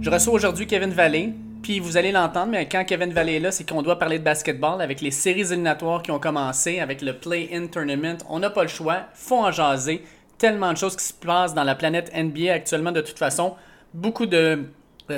[0.00, 3.50] Je reçois aujourd'hui Kevin Vallée, puis vous allez l'entendre, mais quand Kevin Vallée est là,
[3.50, 7.18] c'est qu'on doit parler de basketball avec les séries éliminatoires qui ont commencé, avec le
[7.18, 8.18] Play-In Tournament.
[8.28, 10.04] On n'a pas le choix, faut en jaser.
[10.38, 13.56] Tellement de choses qui se passent dans la planète NBA actuellement de toute façon.
[13.96, 14.56] Euh,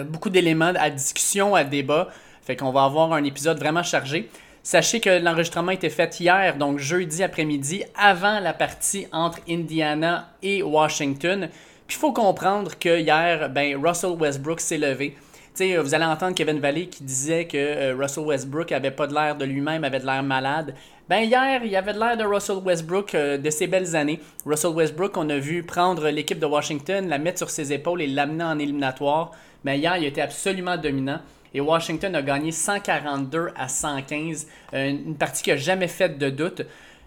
[0.04, 2.08] beaucoup d'éléments à discussion, à débat.
[2.40, 4.30] Fait qu'on va avoir un épisode vraiment chargé.
[4.62, 10.30] Sachez que l'enregistrement a été fait hier, donc jeudi après-midi, avant la partie entre Indiana
[10.42, 11.50] et Washington.
[11.90, 15.16] Il faut comprendre que hier, ben, Russell Westbrook s'est levé.
[15.54, 19.12] sais, vous allez entendre Kevin Valley qui disait que euh, Russell Westbrook avait pas de
[19.12, 20.76] l'air de lui-même, avait de l'air malade.
[21.08, 24.20] Ben hier, il avait de l'air de Russell Westbrook euh, de ses belles années.
[24.46, 28.06] Russell Westbrook, on a vu prendre l'équipe de Washington, la mettre sur ses épaules et
[28.06, 29.32] l'amener en éliminatoire.
[29.64, 31.18] Mais hier, il était absolument dominant.
[31.52, 34.46] Et Washington a gagné 142 à 115.
[34.74, 36.62] Euh, une partie qui n'a jamais fait de doute.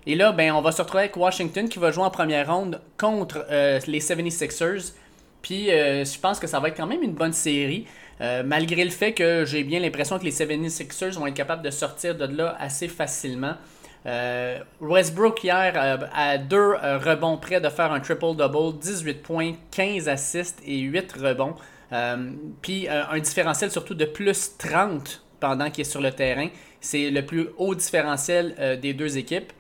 [0.06, 2.82] Et là, ben, on va se retrouver avec Washington qui va jouer en première ronde
[2.98, 4.94] contre euh, les 76ers.
[5.42, 7.86] Puis euh, je pense que ça va être quand même une bonne série.
[8.46, 12.16] malgré le fait que j'ai bien l'impression que les 76ers vont être capables de sortir
[12.16, 13.56] de là assez facilement.
[14.80, 15.74] Westbrook hier
[16.14, 16.74] a deux
[17.08, 21.56] rebonds près de faire un triple-double, 18 points, 15 assists et 8 rebonds.
[21.94, 22.32] Euh,
[22.62, 26.48] puis euh, un différentiel surtout de plus 30 pendant qu'il est sur le terrain.
[26.82, 29.54] C'est le plus haut différentiel euh, des deux équipes.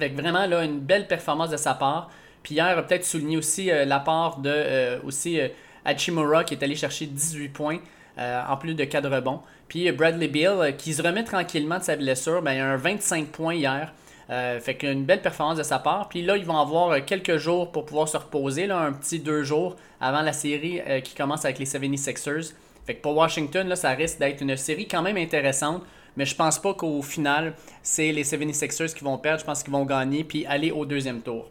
[0.00, 2.10] Avec vraiment là, une belle performance de sa part.
[2.42, 5.40] Puis hier, peut-être souligné aussi l'apport de aussi,
[5.84, 7.78] Hachimura qui est allé chercher 18 points
[8.16, 9.40] en plus de 4 rebonds.
[9.68, 12.40] Puis Bradley Beal qui se remet tranquillement de sa blessure.
[12.40, 13.92] Ben, il a un 25 points hier.
[14.30, 16.08] Euh, fait qu'une belle performance de sa part.
[16.10, 19.20] Puis là, ils vont avoir euh, quelques jours pour pouvoir se reposer, là, un petit
[19.20, 22.52] deux jours avant la série euh, qui commence avec les 76ers.
[22.84, 25.82] Fait que pour Washington, là, ça risque d'être une série quand même intéressante.
[26.18, 29.38] Mais je pense pas qu'au final, c'est les 76ers qui vont perdre.
[29.38, 31.48] Je pense qu'ils vont gagner puis aller au deuxième tour.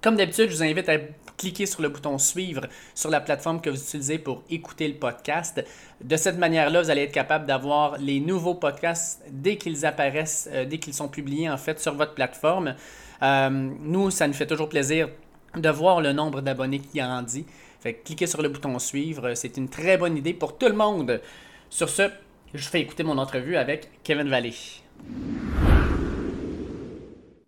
[0.00, 0.96] Comme d'habitude, je vous invite à
[1.36, 2.62] cliquer sur le bouton suivre
[2.94, 5.62] sur la plateforme que vous utilisez pour écouter le podcast.
[6.02, 10.64] De cette manière-là, vous allez être capable d'avoir les nouveaux podcasts dès qu'ils apparaissent, euh,
[10.64, 12.76] dès qu'ils sont publiés en fait sur votre plateforme.
[13.22, 15.10] Euh, nous, ça nous fait toujours plaisir
[15.54, 17.44] de voir le nombre d'abonnés qui grandit.
[17.80, 21.20] Fait cliquez sur le bouton suivre, c'est une très bonne idée pour tout le monde.
[21.68, 22.10] Sur ce,
[22.54, 24.54] je fais écouter mon entrevue avec Kevin Vallée.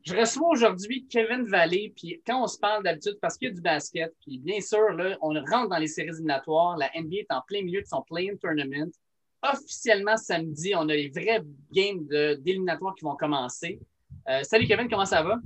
[0.02, 3.54] Je reçois aujourd'hui Kevin Vallée, puis quand on se parle d'habitude, parce qu'il y a
[3.54, 7.32] du basket, puis bien sûr, là, on rentre dans les séries éliminatoires, la NBA est
[7.32, 8.90] en plein milieu de son play-in tournament.
[9.42, 12.06] Officiellement, samedi, on a les vrais games
[12.40, 13.78] d'éliminatoires qui vont commencer.
[14.28, 15.38] Euh, salut Kevin, comment ça va?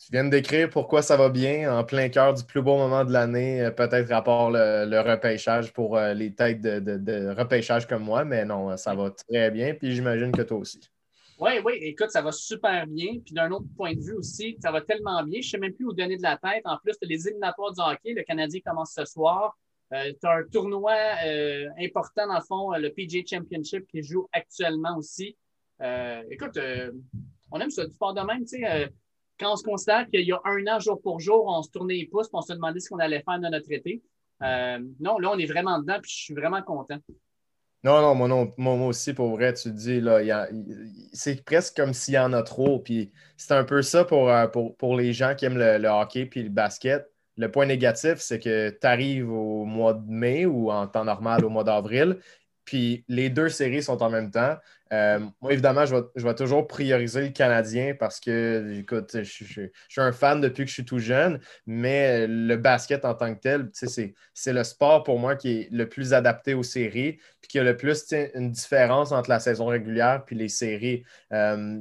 [0.00, 3.04] Tu viens de décrire pourquoi ça va bien en plein cœur du plus beau moment
[3.04, 7.86] de l'année, euh, peut-être rapport le, le, repêchage pour euh, les têtes de, de repêchage
[7.86, 10.80] comme moi, mais non, ça va très bien, puis j'imagine que toi aussi.
[11.40, 13.18] Oui, oui, écoute, ça va super bien.
[13.24, 15.40] Puis d'un autre point de vue aussi, ça va tellement bien.
[15.40, 16.60] Je ne sais même plus où donner de la tête.
[16.66, 18.12] En plus, les éliminatoires du hockey.
[18.12, 19.56] Le Canadien commence ce soir.
[19.94, 20.94] Euh, tu as un tournoi
[21.24, 25.34] euh, important, dans le fond, le PJ Championship qui joue actuellement aussi.
[25.80, 26.58] Euh, écoute,
[27.50, 28.40] on aime ça, du sport de même.
[28.40, 28.92] Tu sais,
[29.40, 31.94] quand on se considère qu'il y a un an, jour pour jour, on se tournait
[31.94, 34.02] les pouces on se demandait ce qu'on allait faire de notre été.
[34.40, 36.98] non, là, on est vraiment dedans, puis je suis vraiment content.
[37.82, 40.48] Non, non, moi, non, moi, aussi, pour vrai, tu dis, là,
[41.14, 42.78] c'est presque comme s'il y en a trop.
[42.78, 46.26] Puis c'est un peu ça pour, euh, pour, pour, les gens qui aiment le, hockey
[46.26, 47.10] puis le basket.
[47.38, 51.42] Le point négatif, c'est que tu arrives au mois de mai ou en temps normal
[51.42, 52.18] au mois d'avril,
[52.66, 54.56] puis les deux séries sont en même temps.
[54.92, 60.12] Euh, moi, évidemment, je vais, toujours prioriser le Canadien parce que, écoute, je, suis un
[60.12, 64.52] fan depuis que je suis tout jeune, mais le basket en tant que tel, c'est
[64.52, 67.76] le sport pour moi qui est le plus adapté aux séries, puis qui a le
[67.76, 71.04] plus une différence entre la saison régulière puis les séries.
[71.32, 71.78] Euh,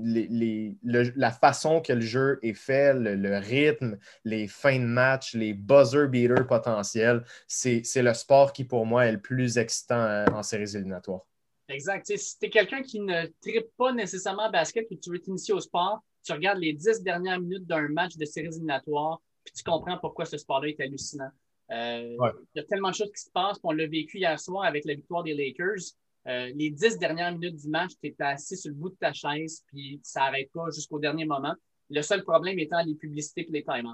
[0.84, 6.08] la façon que le jeu est fait, le, rythme, les fins de match, les buzzer
[6.08, 10.76] beaters potentiels, c'est le sport qui, pour moi, est le plus excitant euh, en séries
[10.76, 11.29] éliminatoires.
[11.70, 12.06] Exact.
[12.06, 15.60] si tu es quelqu'un qui ne tripe pas nécessairement basket et tu veux t'initier au
[15.60, 19.98] sport, tu regardes les dix dernières minutes d'un match de séries éliminatoires, puis tu comprends
[19.98, 21.30] pourquoi ce sport-là est hallucinant.
[21.72, 22.18] Euh,
[22.56, 23.60] il y a tellement de choses qui se passent.
[23.64, 25.94] On l'a vécu hier soir avec la victoire des Lakers.
[26.28, 29.14] Euh, les dix dernières minutes du match, tu es assis sur le bout de ta
[29.14, 31.54] chaise, puis ça n'arrête pas jusqu'au dernier moment.
[31.90, 33.94] Le seul problème étant les publicités et les time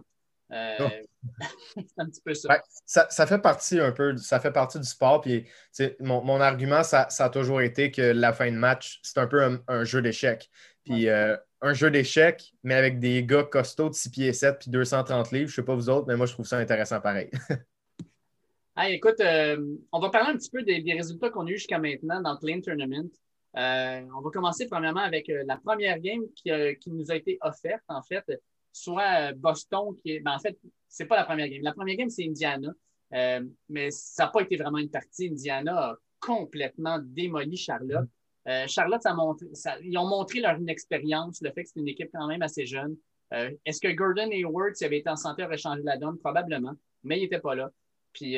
[0.51, 0.89] euh,
[1.75, 2.61] c'est un petit peu ça.
[2.85, 3.27] ça.
[3.27, 5.21] fait partie un peu, ça fait partie du sport.
[5.21, 5.45] Puis,
[5.99, 9.83] mon, argument, ça, a toujours été que la fin de match, c'est un peu un,
[9.83, 10.49] jeu d'échecs.
[10.83, 14.69] Puis euh, un jeu d'échecs, mais avec des gars costauds de 6 pieds 7 puis
[14.69, 15.47] 230 livres.
[15.47, 17.29] Je ne sais pas vous autres, mais moi, je trouve ça intéressant pareil.
[18.89, 19.57] écoute, euh,
[19.91, 22.37] on va parler un petit peu des, résultats qu'on a eu jusqu'à maintenant dans le
[22.37, 23.09] Clean Tournament.
[23.55, 28.03] on va commencer premièrement avec la première game qui, qui, nous a été offerte, en
[28.03, 28.23] fait
[28.75, 30.19] soit euh, Boston, qui est.
[30.19, 30.57] Ben, en fait,
[30.87, 31.61] c'est pas la première game.
[31.61, 32.73] La première game, c'est Indiana.
[33.69, 35.29] mais ça n'a pas été vraiment une partie.
[35.29, 38.07] Indiana a complètement démoli Charlotte.
[38.67, 39.47] Charlotte, ça montré,
[39.83, 42.95] ils ont montré leur inexpérience, le fait que c'est une équipe quand même assez jeune.
[43.31, 46.17] Est-ce que Gordon Hayward, s'il avait été en santé, aurait changé la donne?
[46.19, 46.73] Probablement,
[47.03, 47.71] mais il n'était pas là.
[48.13, 48.37] Puis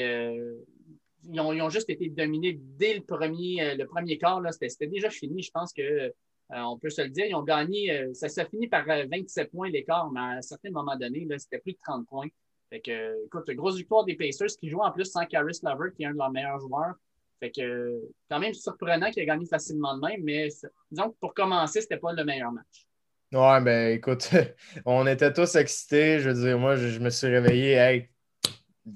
[1.29, 4.41] ils ont, juste été dominés dès le premier, euh, le premier quart.
[4.51, 5.41] C'était déjà fini.
[5.41, 6.13] Je pense que
[6.53, 7.25] euh, on peut se le dire.
[7.25, 10.71] Ils ont gagné, euh, ça s'est fini par 27 points l'écart, mais à un certain
[10.71, 12.27] moment donné, c'était plus de 30 points.
[12.69, 16.03] Fait que, écoute, grosse victoire des Pacers qui jouent en plus sans Caris Lover, qui
[16.03, 16.95] est un de leurs meilleurs joueurs.
[17.39, 20.49] Fait que, quand même surprenant qu'il ait gagné facilement de même, mais
[20.91, 22.87] disons que pour commencer, c'était pas le meilleur match.
[23.33, 24.29] Ouais, ben écoute,
[24.85, 26.19] on était tous excités.
[26.19, 28.09] Je veux dire, moi, je, me suis réveillé, hey,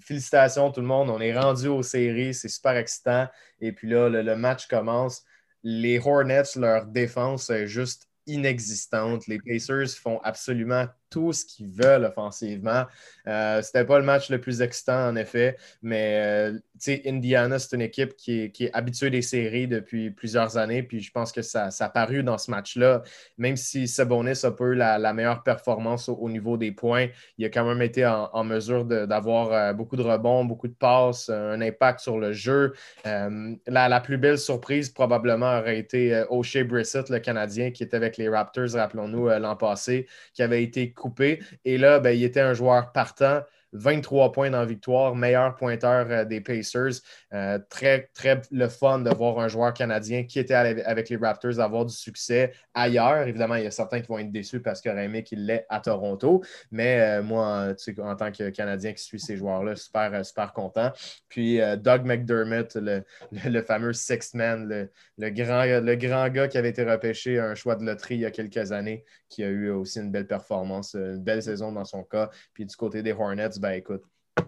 [0.01, 1.09] félicitations tout le monde.
[1.09, 2.33] On est rendu aux séries.
[2.33, 3.27] C'est super excitant.
[3.59, 5.24] Et puis là, le match commence.
[5.63, 9.28] Les Hornets, leur défense est juste inexistante.
[9.28, 12.86] Les Pacers font absolument tout ce qu'ils veulent offensivement.
[13.28, 16.60] Euh, C'était pas le match le plus excitant, en effet, mais euh,
[17.06, 21.31] Indiana, c'est une équipe qui est, habituée des séries depuis plusieurs années, puis je pense
[21.31, 23.04] que ça, ça a paru dans ce match-là.
[23.38, 27.50] Même si Sabonis a peu la, la meilleure performance au, niveau des points, il a
[27.50, 32.00] quand même été en, mesure d'avoir euh, beaucoup de rebonds, beaucoup de passes, un impact
[32.00, 32.74] sur le jeu.
[33.06, 37.98] Euh, la, la, plus belle surprise, probablement, aurait été O'Shea Brissett, le Canadien, qui était
[37.98, 41.42] avec les Raptors, rappelons-nous, l'an passé, qui avait été coupé.
[41.65, 43.42] Et là, ben, il était un joueur partant.
[43.74, 47.02] 23 points dans victoire, meilleur pointeur euh, des Pacers.
[47.34, 51.60] Euh, très, très le fun de voir un joueur canadien qui était avec les Raptors
[51.60, 53.28] avoir du succès ailleurs.
[53.28, 55.66] Évidemment, il y a certains qui vont être déçus parce qu'il aurait aimé qu'il l'ait
[55.70, 56.44] à Toronto.
[56.72, 60.92] Mais euh, moi, en tant que Canadien qui suit ces joueurs-là, super, super content.
[61.30, 66.84] Puis Doug McDermott, le, fameux Sixth Man, le, grand, le grand gars qui avait été
[66.84, 70.12] repêché un choix de loterie il y a quelques années, qui a eu aussi une
[70.12, 72.30] belle performance, une belle saison dans son cas.
[72.54, 74.04] Puis du côté des Hornets, ben écoute,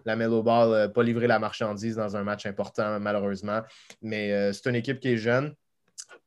[0.06, 3.62] la Melo Ball n'a pas livré la marchandise dans un match important, malheureusement.
[4.02, 5.54] Mais euh, c'est une équipe qui est jeune.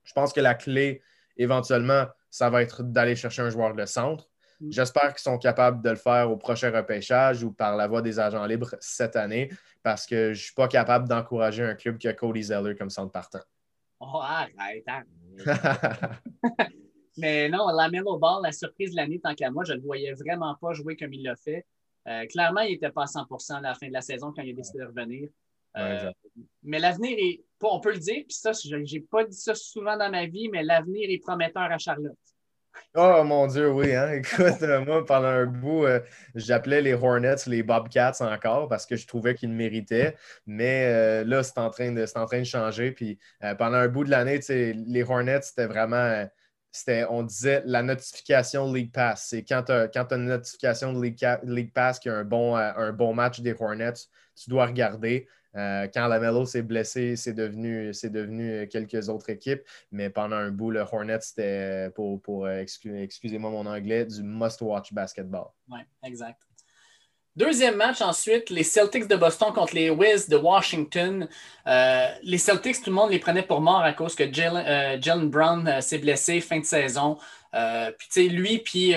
[0.05, 1.03] Je pense que la clé,
[1.37, 4.29] éventuellement, ça va être d'aller chercher un joueur de centre.
[4.61, 4.71] Mm.
[4.71, 8.21] J'espère qu'ils sont capables de le faire au prochain repêchage ou par la voie des
[8.21, 9.51] agents libres cette année
[9.83, 12.91] parce que je ne suis pas capable d'encourager un club qui a Cody Zeller comme
[12.91, 13.43] centre partant.
[13.99, 14.85] Oh, arrête,
[17.19, 19.85] Mais non, la Melo Ball, la surprise de l'année, tant qu'à moi, je ne le
[19.85, 21.67] voyais vraiment pas jouer comme il l'a fait.
[22.09, 24.51] Euh, clairement, il n'était pas à 100% à la fin de la saison quand il
[24.51, 25.29] a décidé de revenir.
[25.77, 26.11] Euh,
[26.63, 29.97] mais l'avenir est, on peut le dire, puis ça, je n'ai pas dit ça souvent
[29.97, 32.17] dans ma vie, mais l'avenir est prometteur à Charlotte.
[32.95, 33.95] Oh mon Dieu, oui.
[33.95, 34.13] Hein?
[34.13, 35.87] Écoute, euh, moi, pendant un bout,
[36.35, 40.15] j'appelais les Hornets les Bobcats encore parce que je trouvais qu'ils méritaient.
[40.45, 42.93] Mais là, c'est en, train de, en train de changer.
[42.93, 43.19] Puis
[43.59, 46.27] pendant un bout de l'année, les Hornets, c'était vraiment
[47.09, 49.29] on disait la notification League Pass.
[49.29, 52.93] C'est quand tu as, une notification de League, Pass qui a un bon, euh, un
[52.93, 53.93] bon match des Hornets,
[54.35, 55.29] tu dois regarder.
[55.55, 59.63] Euh, quand Lamelo s'est blessé, c'est devenu, devenu quelques autres équipes.
[59.91, 65.47] Mais pendant un bout, le Hornets, c'était, pour, pour excusez-moi mon anglais, du must-watch basketball.
[65.69, 66.43] Oui, exact.
[67.37, 71.29] Deuxième match ensuite, les Celtics de Boston contre les Wiz de Washington.
[71.67, 75.27] Euh, les Celtics, tout le monde les prenait pour morts à cause que Jalen euh,
[75.27, 77.19] Brown euh, s'est blessé fin de saison.
[77.53, 78.95] puis tu sais, lui puis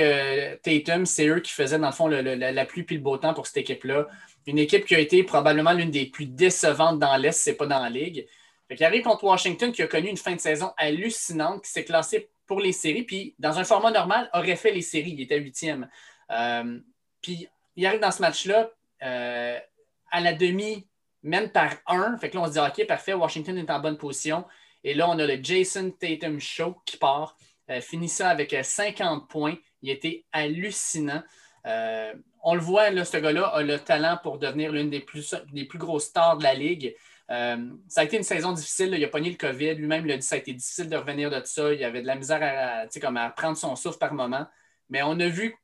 [0.63, 3.46] Tatum, c'est eux qui faisaient dans le fond la pluie puis le beau temps pour
[3.46, 4.08] cette équipe-là.
[4.48, 7.79] Une équipe qui a été probablement l'une des plus décevantes dans l'Est, c'est pas dans
[7.79, 8.25] la Ligue.
[8.69, 12.29] Fait arrive contre Washington qui a connu une fin de saison hallucinante, qui s'est classé
[12.48, 15.12] pour les séries, puis dans un format normal, aurait fait les séries.
[15.12, 15.89] Il était huitième.
[17.22, 18.69] puis il arrive dans ce match-là
[19.03, 19.57] euh,
[20.12, 20.86] à la demi,
[21.24, 22.17] même par un.
[22.17, 24.43] Fait que là, on se dit, OK, parfait, Washington est en bonne position.
[24.83, 27.38] Et là, on a le Jason Tatum Show qui part.
[27.69, 29.55] Euh, finit ça avec 50 euh, points.
[29.81, 31.24] Il était hallucinant.
[31.63, 35.63] on le voit, là, ce gars-là a le talent pour devenir l'une des plus, des
[35.63, 36.93] plus grosses stars de la Ligue.
[37.29, 38.93] ça a été une saison difficile.
[38.93, 39.75] Il a pogné le COVID.
[39.75, 41.71] Lui-même l'a dit ça a été difficile de revenir de ça.
[41.71, 44.45] Il avait de la misère à, comme à prendre son souffle par moment.
[44.89, 45.55] Mais on a vu,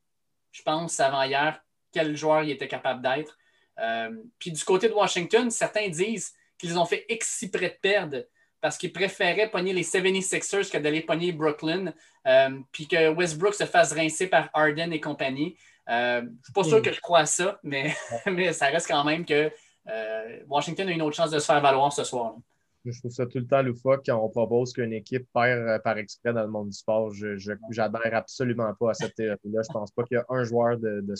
[0.53, 1.59] je pense, avant-hier,
[1.95, 3.37] quel joueur il était capable d'être.
[3.79, 8.17] Euh, puis du côté de Washington, certains disent qu'ils ont fait exprès de perdre
[8.59, 11.93] parce qu'ils préféraient pogner les 76ers que d'aller pogner Brooklyn,
[12.27, 15.55] euh, puis que Westbrook se fasse rincer par Harden et compagnie.
[15.87, 17.93] Euh, je ne suis pas sûr que je crois à ça, mais,
[18.53, 19.49] ça reste quand même que
[20.47, 22.35] Washington a une autre chance de se faire valoir ce soir.
[22.83, 26.33] Je trouve ça tout le temps loufoque quand on propose qu'une équipe perd par exprès
[26.33, 27.11] dans le monde du sport.
[27.13, 29.61] Je n'adhère absolument pas à cette théorie-là.
[29.63, 31.13] Je ne pense pas qu'il y a un joueur de, de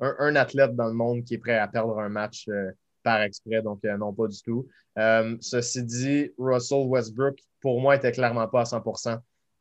[0.00, 2.70] un, athlète dans le monde qui est prêt à perdre un match euh,
[3.02, 4.66] par exprès, donc euh, non, pas du tout.
[4.98, 8.82] Euh, ceci dit, Russell Westbrook, pour moi, était clairement pas à 100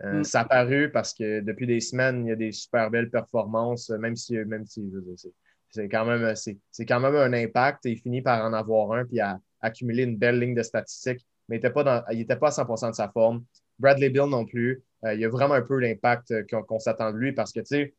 [0.01, 0.23] mm.
[0.23, 3.89] Ça a paru parce que depuis des semaines, il y a des super belles performances,
[3.89, 4.91] même si, même si
[5.69, 6.33] c'est quand, même,
[6.87, 7.85] quand même un impact.
[7.85, 11.57] Il finit par en avoir un puis à accumuler une belle ligne de statistiques, mais
[11.57, 13.43] il n'était pas, pas à 100% de sa forme.
[13.79, 14.83] Bradley Bill non plus.
[15.03, 17.93] il y a vraiment un peu l'impact qu'on, s'attend de lui parce que, tu sais,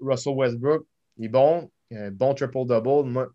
[0.00, 0.86] Russell Westbrook,
[1.18, 1.70] il est bon,
[2.12, 3.10] bon triple-double.
[3.10, 3.28] Moi,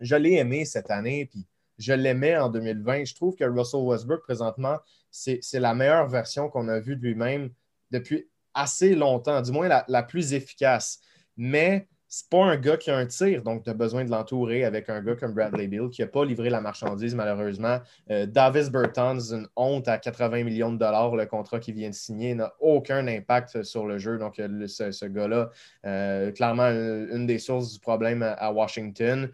[0.00, 1.46] je l'ai aimé cette année, puis
[1.78, 3.04] je l'aimais en 2020.
[3.04, 4.78] Je trouve que Russell Westbrook, présentement,
[5.10, 7.50] c'est la meilleure version qu'on a vue de lui-même
[7.90, 11.00] depuis assez longtemps, du moins la, plus efficace.
[11.36, 14.64] Mais c'est pas un gars qui a un tir, donc tu as besoin de l'entourer
[14.64, 17.80] avec un gars comme Bradley Bill qui n'a pas livré la marchandise malheureusement.
[18.08, 21.94] Euh, Davis Burton, une honte à 80 millions de dollars, le contrat qu'il vient de
[21.94, 24.16] signer, n'a aucun impact sur le jeu.
[24.18, 25.50] Donc euh, ce, gars-là,
[25.86, 29.28] euh, clairement une, des sources du problème à Washington.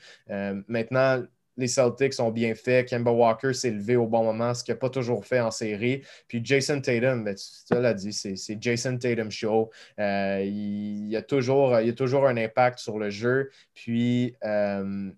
[0.67, 1.23] maintenant,
[1.61, 2.89] les Celtics ont bien fait.
[2.89, 6.03] Kemba Walker s'est levé au bon moment, ce qu'il n'a pas toujours fait en série.
[6.27, 9.71] Puis Jason Tatum, ben, tu l'as dit, c'est Jason Tatum Show.
[9.99, 13.51] Euh, il, y a toujours, il a toujours un impact sur le jeu.
[13.75, 15.11] Puis euh,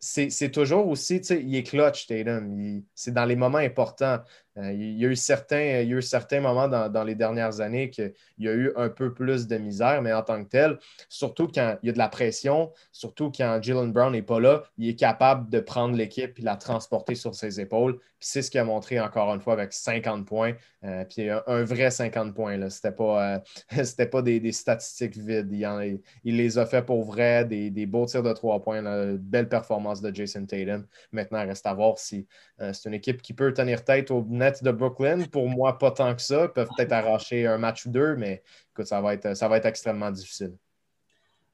[0.00, 2.82] c'est toujours aussi, tu sais, il est clutch, Tatum.
[2.94, 4.18] C'est dans les moments importants.
[4.58, 7.60] Euh, il, y a eu certains, il y a eu certains moments dans, les dernières
[7.60, 10.78] années qu'il y a eu un peu plus de misère, mais en tant que tel,
[11.08, 14.64] surtout quand il y a de la pression, surtout quand Jalen Brown n'est pas là,
[14.76, 17.98] il est capable de prendre l'équipe et la transporter sur ses épaules.
[18.20, 20.54] c'est ce qu'il a montré encore une fois avec 50 points.
[20.84, 22.56] Euh, puis un, vrai 50 points.
[22.68, 23.40] Ce n'était pas,
[23.76, 25.52] euh, pas des, statistiques vides.
[26.24, 28.82] Il, les a fait pour vrai, des, beaux tirs de trois points,
[29.16, 30.84] belle performance de Jason Tatum.
[31.12, 32.26] Maintenant, il reste à voir si
[32.58, 34.20] c'est une équipe qui peut tenir tête au
[34.62, 35.24] de Brooklyn.
[35.30, 36.44] Pour moi, pas tant que ça.
[36.44, 39.56] Ils peuvent peut-être arracher un match ou deux, mais écoute, ça va être, ça va
[39.56, 40.54] être extrêmement difficile.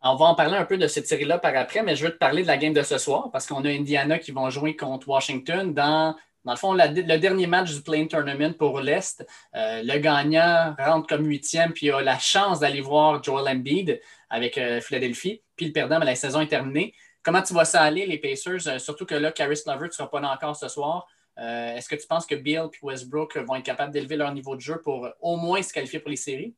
[0.06, 2.18] On va en parler un peu de cette série-là par après, mais je veux te
[2.18, 5.08] parler de la game de ce soir parce qu'on a Indiana qui vont jouer contre
[5.08, 9.26] Washington dans, dans le fond, le dernier match du Play Tournament pour l'Est.
[9.56, 13.98] Euh, le gagnant rentre comme huitième puis a la chance d'aller voir Joel Embiid
[14.28, 15.42] avec euh, Philadelphie.
[15.56, 16.92] Puis le perdant, mais la saison est terminée.
[17.22, 18.68] Comment tu vois ça aller, les Pacers?
[18.68, 21.06] Euh, surtout que là, Caris Lover ne sera pas là encore ce soir.
[21.38, 24.54] Euh, est-ce que tu penses que Bill et Westbrook vont être capables d'élever leur niveau
[24.54, 26.54] de jeu pour au moins se qualifier pour les séries?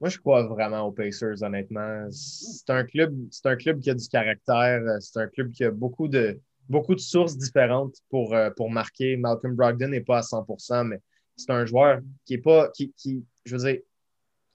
[0.00, 2.06] Moi, je crois vraiment aux Pacers, honnêtement.
[2.10, 4.82] C'est un club, c'est un club qui a du caractère.
[5.00, 9.16] C'est un club qui a beaucoup de, beaucoup de sources différentes pour, euh, pour marquer.
[9.16, 11.00] Malcolm Brogdon n'est pas à 100% mais
[11.36, 13.80] c'est un joueur qui est pas, qui, qui, je veux dire,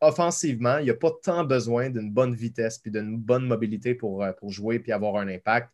[0.02, 4.24] offensivement, il n'y a pas tant besoin d'une bonne vitesse et d'une bonne mobilité pour,
[4.24, 5.70] euh, pour jouer et avoir un impact.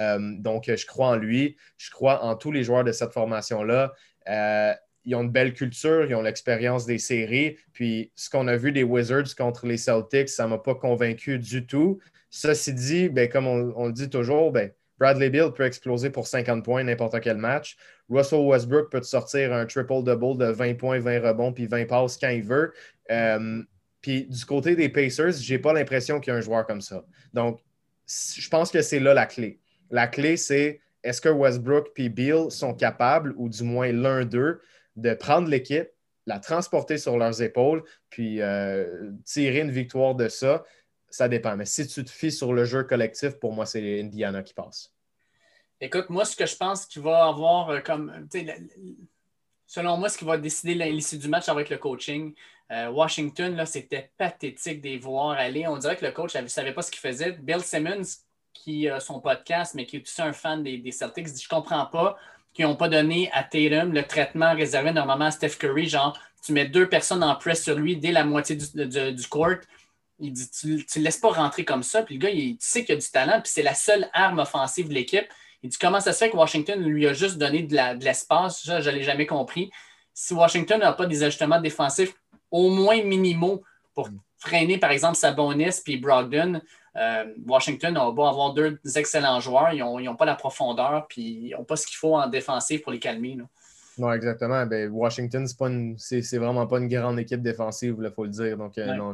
[0.00, 1.56] Euh, donc, je crois en lui.
[1.76, 3.92] Je crois en tous les joueurs de cette formation-là.
[4.28, 4.72] Euh,
[5.04, 7.56] ils ont une belle culture, ils ont l'expérience des séries.
[7.72, 11.38] Puis, ce qu'on a vu des Wizards contre les Celtics, ça ne m'a pas convaincu
[11.38, 11.98] du tout.
[12.30, 16.64] Ceci dit, ben, comme on, le dit toujours, ben, Bradley Bill peut exploser pour 50
[16.64, 17.76] points n'importe quel match.
[18.08, 22.16] Russell Westbrook peut te sortir un triple-double de 20 points, 20 rebonds, puis 20 passes
[22.16, 22.72] quand il veut.
[23.10, 23.62] Euh,
[24.00, 26.80] puis du côté des Pacers, je n'ai pas l'impression qu'il y a un joueur comme
[26.80, 27.04] ça.
[27.32, 27.60] Donc,
[28.06, 29.60] je pense que c'est là la clé.
[29.94, 34.60] La clé, c'est est-ce que Westbrook et Beal sont capables, ou du moins l'un d'eux,
[34.96, 35.88] de prendre l'équipe,
[36.26, 40.64] la transporter sur leurs épaules, puis euh, tirer une victoire de ça?
[41.10, 41.56] Ça dépend.
[41.56, 44.92] Mais si tu te fies sur le jeu collectif, pour moi, c'est Indiana qui passe.
[45.80, 48.26] Écoute, moi, ce que je pense qu'il va avoir euh, comme.
[49.64, 52.34] Selon moi, ce qui va décider l'issue du match, être le coaching.
[52.72, 55.68] Euh, Washington, c'était pathétique de les voir aller.
[55.68, 57.30] On dirait que le coach ne savait pas ce qu'il faisait.
[57.30, 58.23] Bill Simmons,
[58.54, 61.86] qui a son podcast, mais qui est aussi un fan des, Celtics, dit Je comprends
[61.86, 62.16] pas
[62.54, 65.88] qu'ils n'ont pas donné à Tatum le traitement réservé normalement à Steph Curry.
[65.88, 69.56] Genre, tu mets deux personnes en press sur lui dès la moitié du, court.
[70.20, 70.68] Il dit Tu
[70.98, 72.02] ne laisses pas rentrer comme ça.
[72.02, 74.38] Puis le gars, il, tu sais qu'il a du talent, puis c'est la seule arme
[74.38, 75.26] offensive de l'équipe.
[75.62, 78.62] Il dit Comment ça se fait que Washington lui a juste donné de l'espace?
[78.62, 79.70] Ça, je ne l'ai jamais compris.
[80.12, 82.14] Si Washington n'a pas des ajustements défensifs
[82.50, 83.62] au moins minimaux
[83.94, 84.20] pour mm.
[84.38, 86.60] freiner, par exemple, Sabonis puis Brogdon,
[86.96, 91.50] euh, Washington a beau avoir deux excellents joueurs, ils n'ont pas la profondeur, puis ils
[91.50, 93.38] n'ont pas ce qu'il faut en défensive pour les calmer.
[93.96, 94.66] Non, exactement.
[94.66, 95.46] Ben, Washington,
[95.98, 98.56] c'est vraiment pas une grande équipe défensive, il faut le dire.
[98.56, 99.12] Donc, euh, non,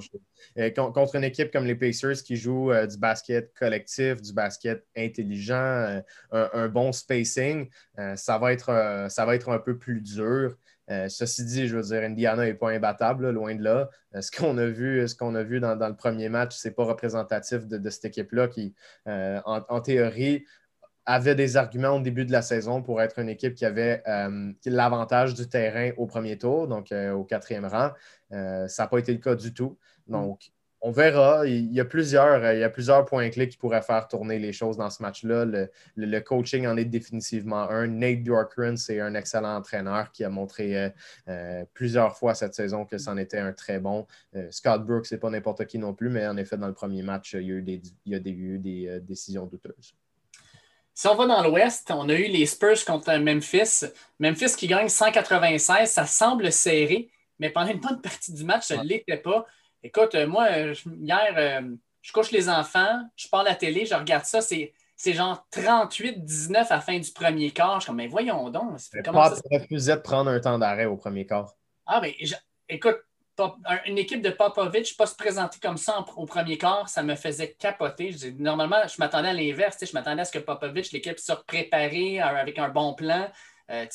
[0.58, 6.02] euh, contre une équipe comme les Pacers qui joue du basket collectif, du basket intelligent,
[6.32, 7.68] un, bon spacing,
[8.16, 10.56] ça, va être, ça va être un peu plus dur.
[10.90, 13.90] Euh, ceci dit, je veux dire, Indiana n'est pas imbattable, loin de là.
[14.14, 16.74] Euh, ce qu'on a vu, ce qu'on a vu dans, le premier match, ce n'est
[16.74, 18.74] pas représentatif de, cette équipe-là qui,
[19.06, 20.44] euh, en, théorie,
[21.06, 24.02] avait des arguments au début de la saison pour être une équipe qui avait
[24.66, 27.90] l'avantage du terrain au premier tour, donc au quatrième rang.
[28.30, 29.78] ça n'a pas été le cas du tout.
[30.06, 31.46] Donc, on verra.
[31.46, 34.38] Il y, a plusieurs, euh, il y a plusieurs points clés qui pourraient faire tourner
[34.38, 35.44] les choses dans ce match-là.
[35.96, 37.86] Le, coaching en est définitivement un.
[37.86, 40.88] Nate Bjorkgren, c'est un excellent entraîneur qui a montré euh,
[41.28, 44.06] euh, plusieurs fois cette saison que c'en était un très bon.
[44.50, 47.34] Scott Brooks, c'est pas n'importe qui non plus, mais en effet, dans le premier match,
[47.34, 49.94] il y a eu des, il y a eu des décisions douteuses.
[50.94, 53.86] Si on va dans l'Ouest, on a eu les Spurs contre Memphis.
[54.18, 58.76] Memphis qui gagne 196, ça semble serré, mais pendant une bonne partie du match, ça
[58.76, 59.46] ne l'était pas.
[59.82, 63.94] Écoute, euh, moi, hier, euh, je couche les enfants, je parle à la télé, je
[63.94, 64.72] regarde ça, c'est,
[65.06, 67.76] genre 38-19 à la fin du premier quart.
[67.76, 68.78] Je suis comme, mais voyons donc.
[69.04, 71.54] Comment pas refusé de prendre un temps d'arrêt au premier quart.
[71.86, 72.14] Ah, mais
[72.68, 72.98] écoute,
[73.86, 77.52] une équipe de Popovic pas se présenter comme ça au premier quart, ça me faisait
[77.52, 78.14] capoter.
[78.38, 79.78] normalement, je m'attendais à l'inverse.
[79.80, 83.30] Je m'attendais à ce que Popovic, l'équipe, soit préparée euh, avec un bon plan.
[83.70, 83.86] Euh,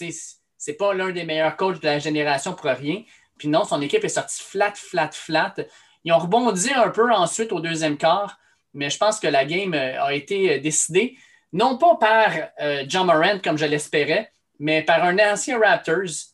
[0.57, 3.03] c'est pas l'un des meilleurs coachs de la génération pour rien.
[3.37, 5.55] Puis non, son équipe est sortie flat, flat, flat.
[6.03, 8.37] Ils ont rebondi un peu ensuite au deuxième quart,
[8.73, 11.17] mais je pense que la game euh, a été euh, décidée
[11.53, 16.33] non pas par euh, John Morant comme je l'espérais, mais par un ancien Raptors,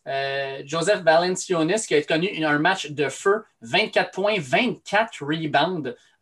[0.65, 5.95] Joseph Valanciunas, qui a connu un match de feu, 24 points, 24 rebounds,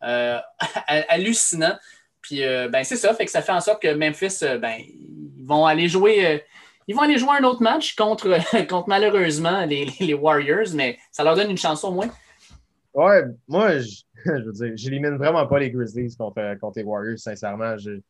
[1.08, 1.76] hallucinant.
[2.22, 5.66] Puis ben, c'est ça, fait que ça fait en sorte que Memphis, ben, ils vont
[5.66, 6.42] aller jouer
[6.90, 8.36] ils vont aller jouer un autre match contre,
[8.68, 12.10] contre malheureusement les, Warriors, mais ça leur donne une chance au moins.
[12.92, 17.16] Ouais, moi, je, je veux dire, j'élimine vraiment pas les Grizzlies contre, contre les Warriors,
[17.16, 17.76] sincèrement.
[17.78, 18.00] Je,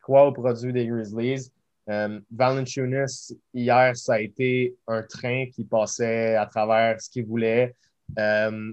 [0.00, 1.50] crois au produit des Grizzlies.
[1.90, 2.20] Euh,
[3.54, 7.74] hier, ça a été un train qui passait à travers ce qu'il voulait.
[8.20, 8.72] Euh,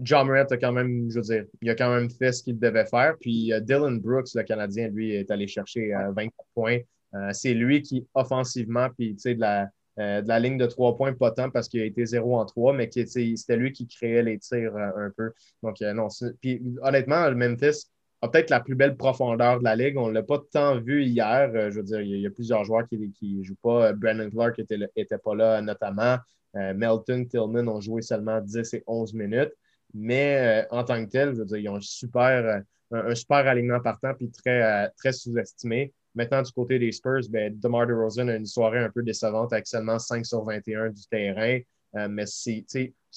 [0.00, 2.58] John Morant a quand même, je veux dire, il a quand même fait ce qu'il
[2.58, 3.14] devait faire.
[3.20, 6.78] Puis euh, Dylan Brooks, le Canadien, lui, est allé chercher 24 points.
[7.14, 9.68] Euh, c'est lui qui, offensivement, puis de la,
[9.98, 12.44] euh, de la ligne de trois points, pas tant parce qu'il a été zéro en
[12.44, 15.32] trois, mais c'était lui qui créait les tirs euh, un peu.
[15.62, 16.08] Donc, non.
[16.40, 17.88] Puis, honnêtement, le Memphis
[18.20, 19.96] a peut-être la plus belle profondeur de la ligue.
[19.96, 21.50] On ne l'a pas tant vu hier.
[21.70, 23.92] je veux dire, il y, a, plusieurs joueurs qui ne jouent pas.
[23.92, 26.16] Brandon Clark n'était pas là, notamment.
[26.54, 29.52] Melton, Tillman ont joué seulement 10 et 11 minutes.
[29.92, 33.80] Mais en tant que tel, je veux dire, ils ont un super, un, super alignement
[33.80, 35.92] partant puis très, très sous-estimé.
[36.14, 39.66] Maintenant, du côté des Spurs, ben, DeMar DeRozan a une soirée un peu décevante avec
[39.66, 41.58] seulement 5 sur 21 du terrain.
[41.96, 42.64] Euh, mais c'est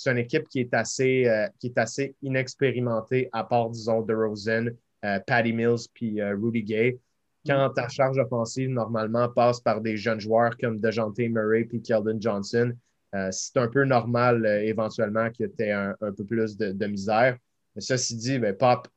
[0.06, 4.68] une équipe qui est, assez, euh, qui est assez inexpérimentée, à part, disons, DeRozan,
[5.06, 7.00] euh, Patty Mills puis Rudy Gay.
[7.46, 12.18] Quand ta charge offensive, normalement, passe par des jeunes joueurs comme DeJounte Murray puis Keldon
[12.20, 12.74] Johnson,
[13.32, 17.38] c'est un peu normal éventuellement que tu aies un, peu plus de, misère.
[17.74, 18.90] Mais ceci dit, ben, Pop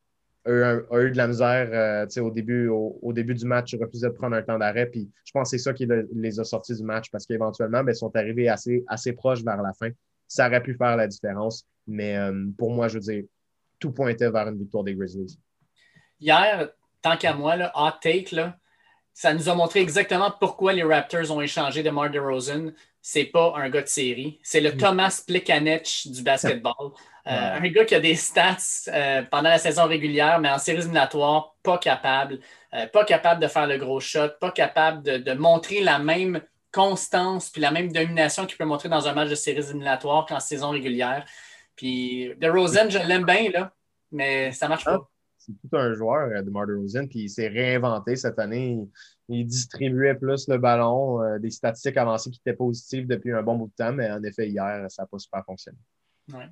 [0.47, 3.73] a, eu de la misère euh, au, début, au, début du match.
[3.73, 4.87] Ils refusaient de prendre un temps d'arrêt.
[4.87, 7.93] Puis je pense que c'est ça qui les a sortis du match parce qu'éventuellement, ben,
[7.93, 9.91] ils sont arrivés assez, assez proches vers la fin.
[10.29, 11.67] Ça aurait pu faire la différence.
[11.87, 13.25] Mais euh, pour moi, je veux dire,
[13.79, 15.39] tout pointait vers une victoire des Grizzlies.
[16.21, 16.71] Hier,
[17.03, 18.57] tant qu'à moi, là, hot take, là,
[19.13, 22.73] ça nous a montré exactement pourquoi les Raptors ont échangé de Mar DeRozan.
[23.03, 24.41] C'est pas un gars de série.
[24.43, 24.77] C'est le mm.
[24.77, 26.93] Thomas Plekanec du basketball.
[27.27, 28.57] Euh, un gars qui a des stats
[28.89, 32.41] euh, pendant la saison régulière, mais en séries éliminatoires, pas capable.
[32.75, 36.41] Euh, pas capable de faire le gros shot, pas capable de, montrer la même
[36.73, 40.41] constance puis la même domination qu'il peut montrer dans un match de séries éliminatoires qu'en
[40.41, 41.25] saison régulière.
[41.77, 43.73] Puis DeRozan, je l'aime bien, là,
[44.13, 44.99] mais ça marche pas.
[45.39, 48.79] C'est tout un joueur, de DeRozan, puis il s'est réinventé cette année.
[49.31, 53.69] Il, distribuait plus le ballon, des statistiques avancées qui étaient positives depuis un bon bout
[53.69, 55.79] de temps, mais en effet, hier, ça n'a pas super fonctionné.
[56.33, 56.47] Ouais.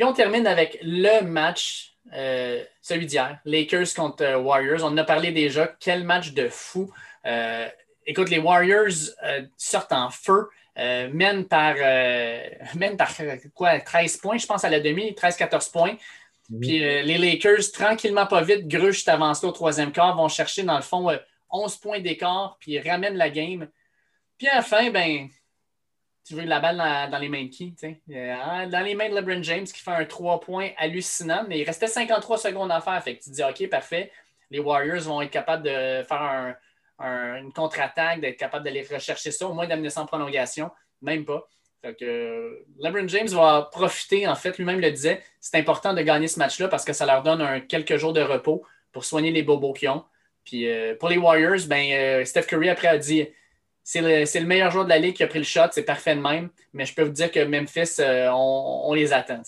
[0.00, 4.82] Puis on termine avec le match, euh, celui d'hier, Lakers contre euh, Warriors.
[4.82, 5.74] On en a parlé déjà.
[5.78, 6.90] Quel match de fou.
[7.26, 7.68] Euh,
[8.06, 9.12] écoute, les Warriors
[9.58, 11.74] sortent en feu, mènent par,
[12.98, 13.10] par
[13.54, 15.96] quoi, 13 points, je pense, à la demi, 13-14 points.
[16.48, 20.82] Puis les Lakers, tranquillement, pas vite, juste avancé au troisième quart, vont chercher, dans le
[20.82, 21.10] fond,
[21.52, 23.68] 11 points d'écart, puis ramènent la game.
[24.38, 25.28] Puis à la fin, ben,
[26.24, 26.76] tu veux la balle
[27.10, 27.74] dans, les mains de qui?
[27.82, 31.64] Euh, dans les mains de LeBron James qui fait un 3 points hallucinant, mais il
[31.64, 33.02] restait 53 secondes à faire.
[33.02, 34.12] Fait tu te dis, OK, parfait,
[34.50, 36.56] les Warriors vont être capables de faire
[37.00, 40.70] une contre-attaque, d'être capables d'aller rechercher ça, au moins d'amener ça en prolongation.
[41.02, 41.48] Même pas.
[41.82, 46.38] Que LeBron James va profiter, en fait, lui-même le disait, c'est important de gagner ce
[46.38, 49.88] match-là parce que ça leur donne quelques jours de repos pour soigner les bobos qu'ils
[49.88, 50.04] ont.
[50.44, 53.26] Puis euh, pour les Warriors, ben, euh, Steph Curry après a dit
[53.82, 56.20] c'est le, meilleur joueur de la ligue qui a pris le shot, c'est parfait de
[56.20, 56.50] même.
[56.72, 59.42] Mais je peux vous dire que Memphis, euh, on, les attend.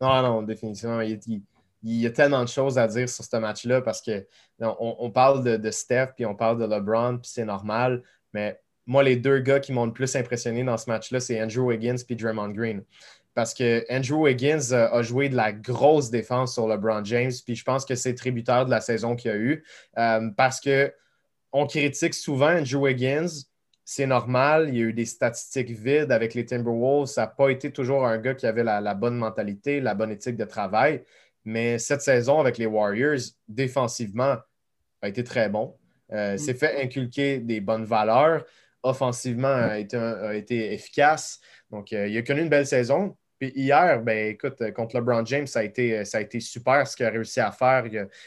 [0.00, 1.00] Non, non, définitivement.
[1.00, 1.42] Il,
[1.82, 4.26] y a tellement de choses à dire sur ce match-là parce que
[4.60, 8.02] on, parle de, Steph puis on parle de LeBron, puis c'est normal.
[8.34, 11.68] Mais moi, les deux gars qui m'ont le plus impressionné dans ce match-là, c'est Andrew
[11.68, 12.82] Wiggins puis Draymond Green.
[13.36, 17.62] Parce que Andrew Wiggins a joué de la grosse défense sur LeBron James, puis je
[17.62, 19.62] pense que c'est tributaire de la saison qu'il a eu.
[20.36, 20.92] parce que
[21.52, 23.28] on critique souvent Andrew Wiggins,
[23.84, 24.68] c'est normal.
[24.68, 27.06] Il y a eu des statistiques vides avec les Timberwolves.
[27.06, 30.36] Ça n'a pas été toujours un gars qui avait la, bonne mentalité, la bonne éthique
[30.36, 31.04] de travail.
[31.44, 34.36] Mais cette saison avec les Warriors, défensivement,
[35.02, 35.76] a été très bon.
[36.12, 36.38] Euh, mm.
[36.38, 38.44] S'est fait inculquer des bonnes valeurs.
[38.82, 41.40] Offensivement, a été, efficace.
[41.70, 43.16] Donc, euh, il a connu une belle saison.
[43.38, 46.40] Puis hier, ben, écoute, euh, contre LeBron James, ça a été, euh, ça a été
[46.40, 47.84] super ce qu'il a réussi à faire.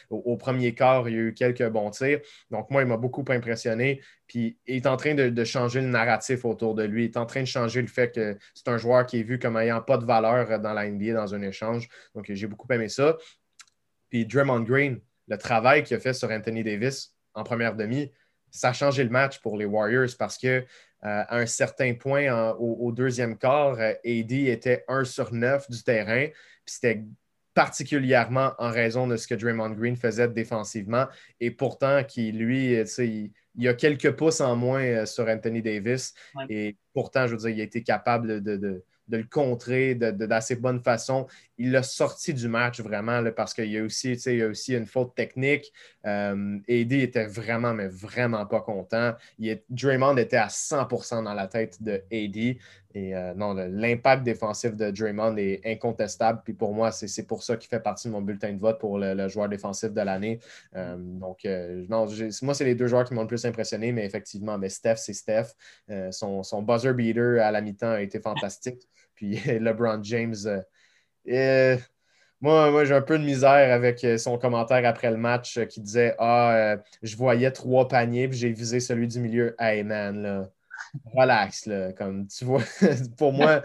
[0.09, 2.19] au, premier quart, il y a eu quelques bons tirs.
[2.51, 4.01] Donc, moi, il m'a beaucoup impressionné.
[4.27, 7.05] Puis, il est en train de, changer le narratif autour de lui.
[7.05, 9.39] Il est en train de changer le fait que c'est un joueur qui est vu
[9.39, 11.87] comme ayant pas de valeur euh, dans la NBA dans un échange.
[12.13, 13.17] Donc, j'ai beaucoup aimé ça.
[14.09, 18.11] Puis, Draymond Green, le travail qu'il a fait sur Anthony Davis en première demi,
[18.51, 20.65] ça a changé le match pour les Warriors parce que
[21.01, 26.27] à un certain point au, deuxième quart, euh, AD était 1 sur 9 du terrain.
[26.65, 27.03] C'était
[27.53, 31.07] particulièrement en raison de ce que Draymond Green faisait défensivement.
[31.39, 36.13] Et pourtant, qui, lui, il, il a quelques pouces en moins euh, sur Anthony Davis.
[36.49, 41.27] Et pourtant, je veux dire, il a été capable de le contrer d'assez bonne façon.
[41.57, 44.75] Il l'a sorti du match vraiment parce qu'il y, a aussi, il y a aussi
[44.75, 45.73] une faute technique.
[46.05, 49.13] Euh, était vraiment, mais vraiment pas content.
[49.39, 52.57] Il Draymond était à 100% dans la tête de AD.
[52.95, 56.41] Et euh, non, l'impact défensif de Draymond est incontestable.
[56.43, 58.97] Puis pour moi, c'est pour ça qu'il fait partie de mon bulletin de vote pour
[58.97, 60.39] le, joueur défensif de l'année.
[60.75, 61.45] Euh, donc,
[61.89, 62.07] non,
[62.41, 65.13] moi, c'est les deux joueurs qui m'ont le plus impressionné, mais effectivement, mais Steph, c'est
[65.13, 65.49] Steph.
[66.11, 68.87] son buzzer beater à la mi-temps a été fantastique.
[69.15, 70.61] Puis LeBron James, euh,
[71.27, 71.77] euh,
[72.41, 75.81] moi, moi j'ai un peu de misère avec euh, son commentaire après le match qui
[75.81, 79.55] disait Ah, je voyais trois paniers, puis j'ai visé celui du milieu.
[79.59, 80.49] Hey man, là,
[81.15, 81.93] relax, là.
[81.93, 82.61] Comme tu vois,
[83.17, 83.61] pour moi,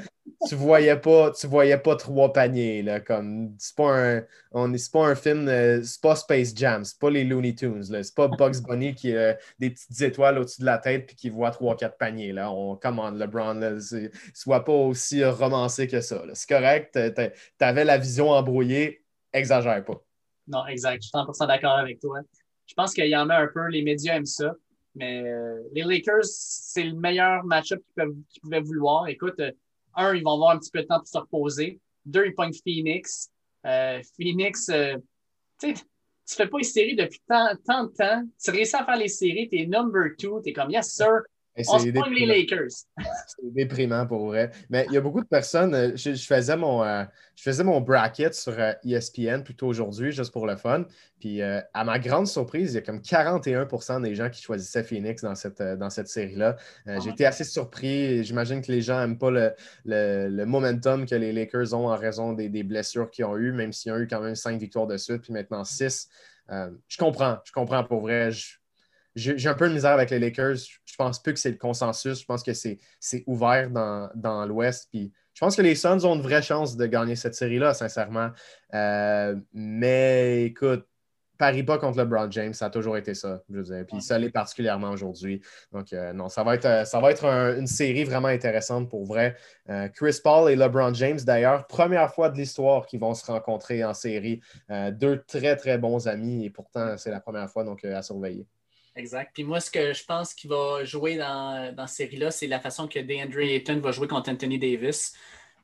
[0.49, 3.01] tu voyais pas, tu voyais pas trois paniers, là.
[3.01, 4.23] Comme c'est pas un,
[4.53, 8.03] on pas un film, euh, c'est pas Space Jam, c'est pas les Looney Tunes, là.
[8.03, 11.31] C'est pas Bugs Bunny qui a des petites étoiles au-dessus de la tête puis qui
[11.31, 12.51] voit trois, quatre paniers, là.
[12.51, 13.73] On commande LeBron, là.
[14.35, 16.99] Soit pas aussi romancé que ça, C'est correct,
[17.59, 20.03] t'avais la vision embrouillée, exagère pas.
[20.47, 21.03] Non, exact.
[21.03, 22.21] Je suis 100% d'accord avec toi.
[22.67, 24.55] Je pense qu'il y en a un peu, les médias aiment ça.
[24.95, 29.09] Mais euh, les Lakers, c'est le meilleur match-up qu'ils pouvaient vouloir.
[29.09, 29.53] Écoute, euh,
[29.95, 31.81] un, ils vont avoir un petit peu de temps pour se reposer.
[32.05, 33.31] Deux, ils pognent Phoenix.
[33.67, 34.73] Euh, Phoenix, tu
[35.59, 35.75] sais,
[36.27, 38.25] tu fais pas les séries depuis tant, tant de temps.
[38.43, 41.23] Tu réussis à faire les séries, tu es number two, tu es comme yes, sir.
[41.57, 42.71] On se les Lakers.
[42.99, 44.51] C'est déprimant pour vrai.
[44.71, 45.75] Mais il y a beaucoup de personnes.
[45.75, 47.05] Euh, je, faisais, mon, euh,
[47.37, 50.85] je faisais mon bracket sur ESPN euh, e plutôt aujourd'hui, juste pour le fun.
[51.21, 55.23] Puis à ma grande surprise, il y a comme 41% des gens qui choisissaient Phoenix
[55.23, 56.57] dans cette, dans cette série-là.
[56.87, 58.23] Ah j'ai été assez surpris.
[58.25, 62.51] J'imagine que les gens n'aiment pas le, momentum que les Lakers ont en raison des,
[62.51, 65.23] des blessures qu'ils ont eues, même s'ils ont eu quand même cinq victoires de suite,
[65.23, 66.09] puis maintenant six.
[66.51, 68.31] je comprends, je comprends pour vrai.
[68.31, 68.57] Je,
[69.15, 70.57] j'ai un peu de misère avec les Lakers.
[70.85, 72.21] Je pense plus que c'est le consensus.
[72.21, 72.79] Je pense que c'est
[73.27, 74.89] ouvert dans, l'Ouest.
[74.91, 78.31] Puis je pense que les Suns ont une vraie chance de gagner cette série-là, sincèrement.
[78.75, 80.87] Euh, mais écoute,
[81.37, 83.85] parie pas contre LeBron James, ça a toujours été ça, je veux dire.
[83.87, 85.43] Puis ça l'est particulièrement aujourd'hui.
[85.73, 89.05] Donc, euh, non, ça va être, euh, ça va être une série vraiment intéressante pour
[89.05, 89.37] vrai.
[89.95, 93.95] Chris Paul et LeBron James, d'ailleurs, première fois de l'histoire qu'ils vont se rencontrer en
[93.95, 94.41] série.
[94.93, 98.47] deux très, très bons amis et pourtant, c'est la première fois, donc à surveiller.
[98.97, 99.33] Exact.
[99.35, 102.61] Puis moi, ce que je pense qu'il va jouer dans, dans cette série-là, c'est la
[102.61, 105.15] façon que DeAndre Ayton va jouer contre Anthony Davis.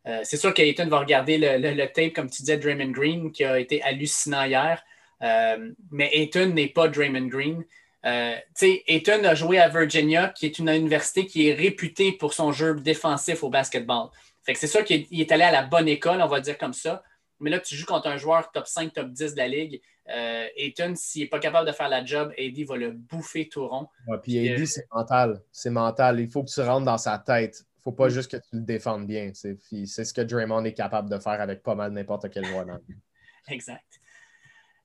[0.06, 3.58] Euh, c'est sûr qu'Ayton va regarder le, tape, comme tu disais, Draymond Green, qui a
[3.58, 4.82] été hallucinant hier.
[5.22, 7.64] Euh, mais Ayton n'est pas Draymond Green.
[8.06, 12.50] Euh, Ayton a joué à Virginia, qui est une université qui est réputée pour son
[12.50, 14.08] jeu défensif au basketball.
[14.42, 16.72] Fait que c'est sûr qu'il est allé à la bonne école, on va dire comme
[16.72, 17.02] ça.
[17.40, 19.82] Mais là, tu joues contre un joueur top 5, top 10 de la ligue.
[20.10, 23.66] Euh, Ayton, s'il n'est pas capable de faire la job, AD va le bouffer tout
[23.66, 23.88] rond.
[24.22, 25.40] puis AD, c'est mental.
[25.52, 26.20] C'est mental.
[26.20, 27.58] Il faut que tu rentres dans sa tête.
[27.60, 28.10] Il ne faut pas mm.
[28.10, 29.30] juste que tu le défendes bien.
[29.32, 32.78] C'est ce que Draymond est capable de faire avec pas mal n'importe quel joueur dans
[33.48, 33.84] Exact.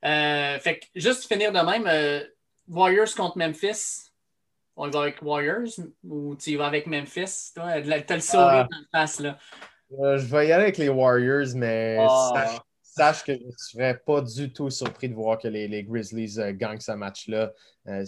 [0.04, 2.24] Euh, fait que juste finir de même, euh,
[2.68, 4.12] Warriors contre Memphis.
[4.76, 7.52] On va avec Warriors ou tu y vas avec Memphis?
[7.54, 9.20] Tu as le sourire dans la face.
[9.20, 9.38] Là.
[9.90, 12.64] je vais y aller avec les Warriors, mais ah
[12.96, 16.54] sache que je ne serais pas du tout surpris de voir que les, Grizzlies euh,
[16.54, 17.52] gagnent ce match-là.
[17.88, 18.06] Euh,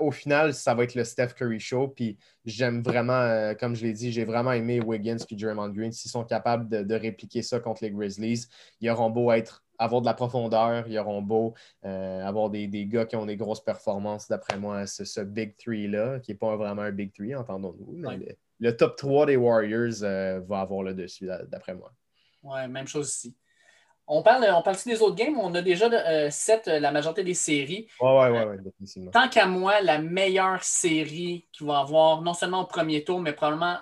[0.00, 1.88] au final, ça va être le Steph Curry Show.
[1.88, 5.92] Puis j'aime vraiment, euh, comme je l'ai dit, j'ai vraiment aimé Wiggins et Draymond Green.
[5.92, 8.46] S'ils sont capables de, répliquer ça contre les Grizzlies,
[8.80, 13.16] ils auront beau être, avoir de la profondeur, ils auront beau avoir des, gars qui
[13.16, 16.92] ont des grosses performances, d'après moi, ce, ce Big Three-là, qui n'est pas vraiment un
[16.92, 18.02] Big Three, entendons-nous.
[18.58, 21.92] le top 3 des Warriors va avoir le dessus, d'après moi.
[22.42, 23.36] Ouais, même chose ici.
[24.08, 25.36] On parle, on parle des autres games?
[25.38, 27.88] On a déjà euh, set la majorité des séries.
[28.00, 29.10] Ouais, ouais définitivement.
[29.10, 33.32] Tant qu'à moi, la meilleure série qu'il va avoir, non seulement au premier tour, mais
[33.32, 33.78] probablement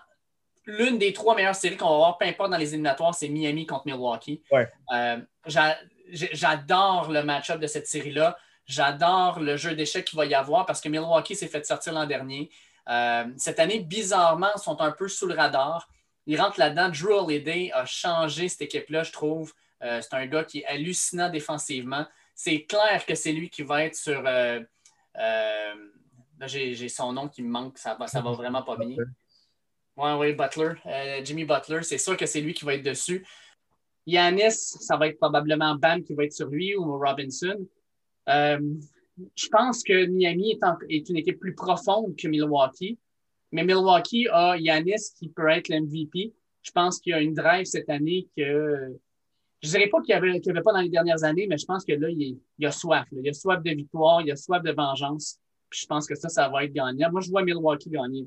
[0.66, 3.66] l'une des trois meilleures séries qu'on va avoir, peu importe dans les éliminatoires, c'est Miami
[3.66, 4.42] contre Milwaukee.
[4.50, 4.70] Ouais.
[4.94, 8.36] Euh, j'adore le match-up de cette série-là.
[8.66, 12.06] J'adore le jeu d'échecs qu'il va y avoir parce que Milwaukee s'est fait sortir l'an
[12.06, 12.50] dernier.
[12.88, 15.88] Euh, cette année, bizarrement, ils sont un peu sous le radar.
[16.26, 16.88] Ils rentrent là-dedans.
[16.88, 19.52] Drew Holiday a changé cette équipe-là, je trouve.
[19.84, 22.06] Euh, c'est un gars qui est hallucinant défensivement.
[22.34, 24.22] C'est clair que c'est lui qui va être sur.
[24.26, 24.60] Euh,
[26.46, 28.96] j'ai son nom qui me manque, ça va, ça va vraiment pas bien.
[29.96, 30.72] Oui, oui, Butler.
[31.22, 33.24] Jimmy Butler, c'est sûr que c'est lui qui va être dessus.
[34.06, 37.66] Yanis, ça va être probablement Bam qui va être sur lui ou Robinson.
[38.28, 38.60] Euh,
[39.36, 42.98] je pense que Miami est, une équipe plus profonde que Milwaukee,
[43.52, 46.32] mais Milwaukee a Yanis qui peut être l'MVP.
[46.62, 48.98] Je pense qu'il y a une drive cette année que
[49.64, 51.64] je ne dirais pas qu'il n'y avait, avait, pas dans les dernières années, mais je
[51.64, 53.06] pense que là, il, y a soif.
[53.12, 55.38] Il y a soif de victoire, il y a soif de vengeance.
[55.70, 57.10] je pense que ça, ça va être gagnant.
[57.10, 58.26] Moi, je vois Milwaukee gagner.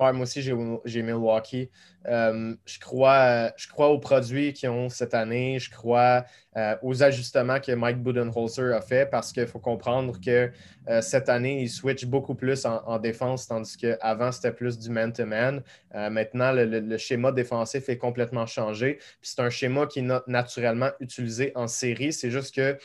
[0.00, 1.70] Moi aussi, j'ai Milwaukee.
[2.08, 5.58] Euh, je, crois, je crois aux produits qu'ils ont cette année.
[5.58, 6.24] Je crois
[6.56, 10.50] euh, aux ajustements que Mike Budenholzer a fait parce qu'il faut comprendre que
[10.88, 15.62] euh, cette année, il switch beaucoup plus en, défense, tandis qu'avant, c'était plus du man-to-man.
[15.94, 18.98] maintenant, le, schéma défensif est complètement changé.
[19.20, 22.12] C'est un schéma qui est naturellement utilisé en série.
[22.14, 22.78] C'est juste que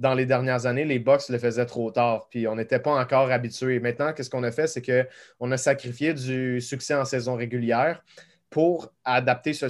[0.00, 3.30] dans les dernières années, les Bucks le faisaient trop tard, puis on n'était pas encore
[3.30, 3.80] habitués.
[3.80, 8.02] Maintenant, qu'est-ce qu'on a fait, c'est qu'on a sacrifié du succès en saison régulière
[8.48, 9.68] pour adapter ce,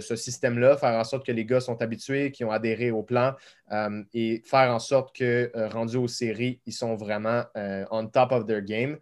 [0.00, 3.34] système-là, faire en sorte que les gars sont habitués, qui ont adhéré au plan
[3.70, 8.06] euh, et faire en sorte que, euh, rendus aux séries, ils sont vraiment euh, on
[8.06, 8.98] top of their game.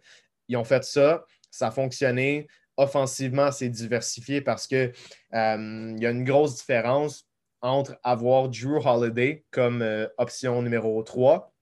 [0.49, 2.47] Ils ont fait ça, ça a fonctionné.
[2.75, 4.91] Offensivement, c'est diversifié parce qu'il
[5.31, 7.25] y a une grosse différence
[7.61, 11.53] entre avoir Drew Holiday comme euh, option numéro 3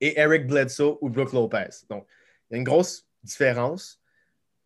[0.00, 1.86] et Eric Bledsoe ou Brooke Lopez.
[1.88, 2.06] Donc,
[2.50, 4.00] il y a une grosse différence.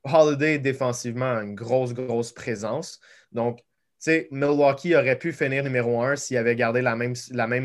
[0.05, 3.01] Holiday, défensivement, a une grosse, grosse présence.
[3.33, 3.65] Donc, tu
[3.99, 7.15] sais, Milwaukee aurait pu finir numéro 1 s'il avait gardé la même,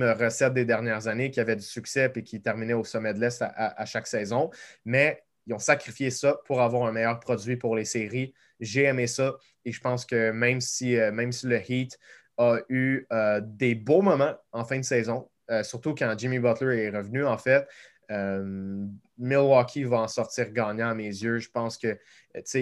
[0.03, 3.41] recette des dernières années, qui avait du succès et qui terminait au sommet de l'Est
[3.41, 4.49] à, chaque saison.
[4.85, 8.33] Mais ils ont sacrifié ça pour avoir un meilleur produit pour les séries.
[8.59, 11.97] J'ai aimé ça et je pense que même si, euh, même si le Heat
[12.41, 16.85] a eu euh, des beaux moments en fin de saison, euh, surtout quand Jimmy Butler
[16.85, 17.67] est revenu, en fait.
[18.09, 18.85] Euh,
[19.17, 21.39] Milwaukee va en sortir gagnant à mes yeux.
[21.39, 21.97] Je pense que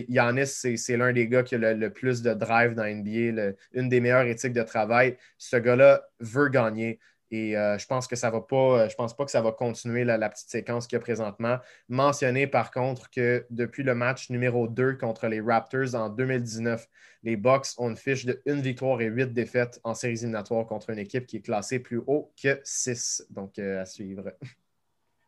[0.07, 3.99] Yanis, c'est l'un des gars qui a le, plus de drive dans NBA, une des
[3.99, 5.17] meilleures éthiques de travail.
[5.37, 6.99] Ce gars-là veut gagner.
[7.31, 10.03] Et euh, je pense que ça va pas, je pense pas que ça va continuer
[10.03, 11.57] la, petite séquence qu'il y a présentement.
[11.87, 16.87] Mentionner par contre que depuis le match numéro 2 contre les Raptors en 2019,
[17.23, 20.89] les Bucks ont une fiche de une victoire et huit défaites en séries éliminatoires contre
[20.89, 23.27] une équipe qui est classée plus haut que 6.
[23.29, 24.31] Donc euh, à suivre.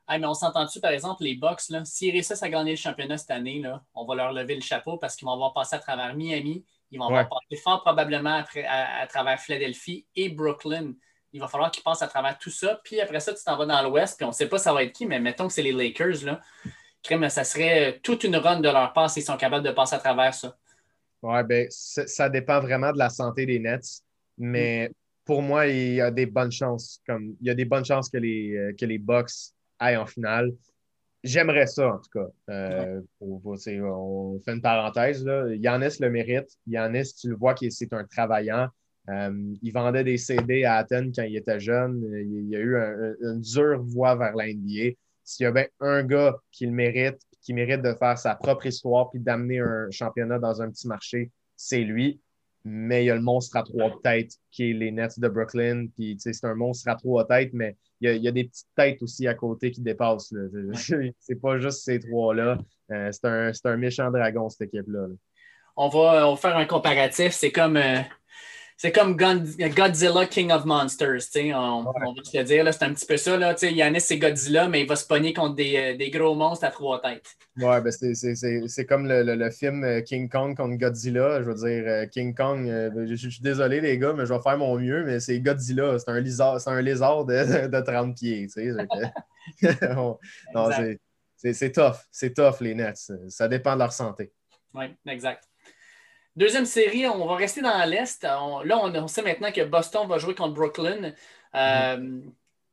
[0.10, 3.60] mais on s'entend-tu, par exemple, les Bucks, s'ils réussissent à gagner le championnat cette année,
[3.60, 6.66] là, on va leur lever le chapeau parce qu'ils vont avoir passé à travers Miami,
[6.90, 10.94] ils vont avoir passé fort probablement à travers Philadelphie et Brooklyn
[11.34, 12.80] il va falloir qu'ils passent à travers tout ça.
[12.84, 14.84] Puis après ça, tu t'en vas dans l'Ouest, puis on ne sait pas ça va
[14.84, 16.24] être qui, mais mettons que c'est les Lakers.
[16.24, 16.42] Là.
[17.04, 20.00] Crème, ça serait toute une run de leur part s'ils sont capables de passer à
[20.00, 20.56] travers ça.
[21.24, 24.02] Oui, bien, ça dépend vraiment de la santé des Nets.
[24.38, 24.94] Mais mm.
[25.26, 27.02] pour moi, il y a des bonnes chances.
[27.06, 29.32] Comme, il y a des bonnes chances que les, euh, que les Bucks
[29.80, 30.52] aillent en finale.
[31.24, 32.28] J'aimerais ça, en tout cas.
[32.50, 35.24] Euh, on fait une parenthèse.
[35.24, 35.54] Là.
[35.54, 36.50] Yannis le mérite.
[36.66, 38.70] Yannis, tu le vois c'est un travaillant.
[39.10, 42.04] Euh, il vendait des CD à Athènes quand il était jeune.
[42.14, 42.76] Il, y a eu
[43.22, 44.96] une dure voie vers la NBA.
[45.24, 48.68] S'il y a bien un gars qui le mérite, qui mérite de faire sa propre
[48.68, 52.22] histoire puis d'amener un championnat dans un petit marché, c'est lui.
[52.64, 55.88] Mais il y a le monstre à trois têtes qui est les Nets de Brooklyn.
[55.96, 59.28] Puis, c'est un monstre à trois têtes, mais il y, a, des petites têtes aussi
[59.28, 60.34] à côté qui dépassent.
[61.20, 62.58] C'est pas juste ces trois-là.
[62.92, 65.08] Euh, c'est un, méchant dragon, cette équipe-là.
[65.78, 67.32] On, va, faire un comparatif.
[67.32, 67.78] C'est comme.
[67.78, 68.02] Euh,
[68.82, 72.74] c'est comme Godzilla King of Monsters, on, on va te le dire.
[72.74, 73.38] C'est un petit peu ça.
[73.38, 76.66] Là, Yannis, c'est Godzilla, mais il va se pogner contre des, euh, des gros monstres
[76.66, 77.38] à trois têtes.
[77.58, 81.44] Ouais, ben c'est comme le, le, film euh, King Kong contre Godzilla.
[81.44, 84.58] Je veux dire, euh, King Kong, je, suis désolé les gars, mais je vais faire
[84.58, 86.00] mon mieux, mais c'est Godzilla.
[86.00, 88.48] C'est un lézard, un lézard de, de 30 pieds.
[91.38, 91.98] c'est tough.
[92.10, 93.12] C'est tough, les Nets.
[93.30, 94.34] Ça dépend de leur santé.
[94.74, 95.51] Oui, exact.
[96.36, 98.24] Deuxième série, on va rester dans l'Est.
[98.24, 101.14] là, on, sait maintenant que Boston va jouer contre Brooklyn.
[101.56, 102.22] Euh,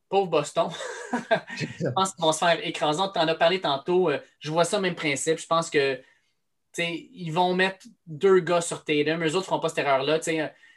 [0.07, 0.69] pauvre Boston.
[1.57, 3.03] je pense qu'ils vont se faire écraser.
[3.13, 4.09] Tu en as parlé tantôt.
[4.09, 5.39] Euh, je vois ça même principe.
[5.39, 6.01] Je pense que
[6.77, 9.23] ils vont mettre deux gars sur Tatum.
[9.23, 10.19] Eux autres ne feront pas cette erreur-là.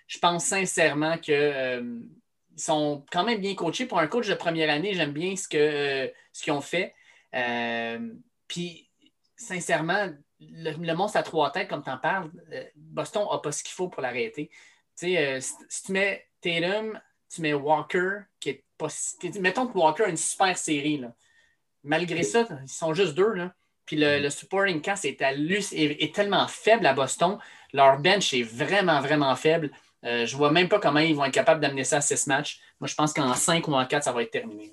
[0.08, 1.98] Je pense sincèrement qu'ils euh,
[2.56, 3.86] sont quand même bien coachés.
[3.86, 6.94] Pour un coach de première année, j'aime bien ce qu'ils ce qu'ils ont fait.
[8.48, 8.90] Puis,
[9.36, 10.08] sincèrement,
[10.50, 12.30] le, monstre à trois têtes, comme tu en parles,
[12.76, 14.50] Boston n'a pas ce qu'il faut pour l'arrêter.
[14.94, 15.16] si
[15.84, 17.00] tu mets Tatum,
[17.32, 18.88] tu mets Walker, qui est pas.
[19.40, 20.98] Mettons que Walker a une super série.
[20.98, 21.14] Là.
[21.82, 23.32] Malgré ça, ils sont juste deux.
[23.32, 23.54] Là.
[23.86, 27.38] Puis le, le supporting cast est, est, tellement faible à Boston.
[27.72, 29.70] Leur bench est vraiment, vraiment faible.
[30.04, 32.26] Euh, je ne vois même pas comment ils vont être capables d'amener ça à six
[32.26, 32.60] matchs.
[32.80, 34.72] Moi, je pense qu'en cinq ou en quatre, ça va être terminé.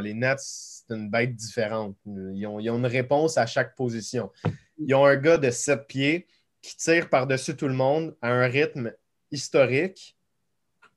[0.00, 1.96] les Nets, une bête différente.
[2.06, 4.30] Ils ont, ils ont, une réponse à chaque position.
[4.78, 6.26] Ils ont un gars de sept pieds
[6.60, 8.92] qui tire par-dessus tout le monde à un rythme
[9.30, 10.16] historique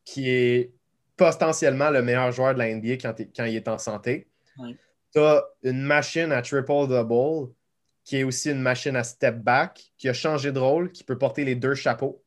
[0.03, 0.71] qui est
[1.17, 4.27] potentiellement le meilleur joueur de la NBA quand, il est en santé.
[5.13, 7.51] Tu as une machine à triple-double
[8.03, 11.17] qui est aussi une machine à step back, qui a changé de rôle, qui peut
[11.17, 12.21] porter les deux chapeaux.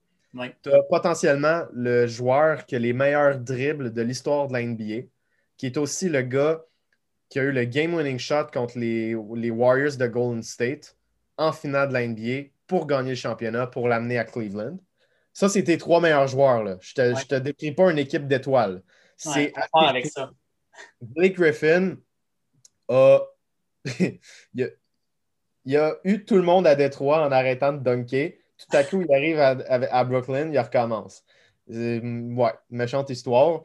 [0.62, 5.06] Tu as potentiellement le joueur qui a les meilleurs dribbles de l'histoire de la NBA,
[5.56, 6.60] qui est aussi le gars
[7.28, 10.96] qui a eu le game-winning shot contre les, les Warriors de Golden State
[11.36, 14.78] en finale de la NBA pour gagner le championnat, pour l'amener à Cleveland.
[15.32, 16.64] Ça, c'est tes trois meilleurs joueurs.
[16.64, 16.78] Là.
[16.80, 18.82] Je ne te, décris pas une équipe d'étoiles.
[19.16, 20.30] C'est avec ça.
[21.00, 21.96] Blake Griffin
[22.88, 23.20] a...
[24.44, 25.96] il a...
[26.04, 28.32] eu tout le monde à Détroit en arrêtant de dunker.
[28.58, 31.22] Tout à coup, il arrive à, Brooklyn, il recommence.
[31.70, 32.00] Euh,
[32.34, 33.62] ouais, méchante histoire.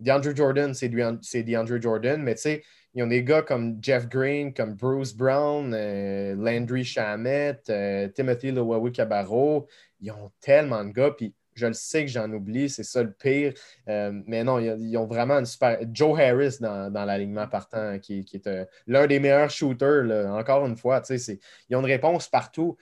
[0.00, 4.08] DeAndre Jordan, c'est DeAndre Jordan, mais tu sais, il y a des gars comme Jeff
[4.08, 9.66] Green, comme Bruce Brown, euh, Landry Shamet, euh, Timothy Lowawi Cabarro
[10.02, 13.12] ils ont tellement de gars, puis je le sais que j'en oublie, c'est ça le
[13.12, 13.54] pire.
[13.88, 15.78] Euh, mais non, ils, ont vraiment une super.
[15.92, 21.02] Joe Harris dans, l'alignement partant, qui, est euh, l'un des meilleurs shooters, encore une fois.
[21.08, 22.76] Ils ont une réponse partout.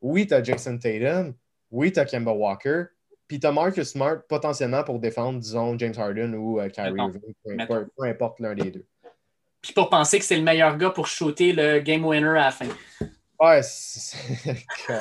[0.00, 1.34] oui, tu as Jason Tatum,
[1.70, 2.84] oui, tu as Kemba Walker,
[3.26, 7.66] puis tu as Marcus Smart potentiellement pour défendre, disons, James Harden ou euh, Kyrie Irving,
[7.66, 8.86] peu, importe l'un des deux.
[9.64, 12.50] Puis pour penser que c'est le meilleur gars pour shooter le game winner à la
[12.50, 12.66] fin.
[13.40, 13.62] Ouais,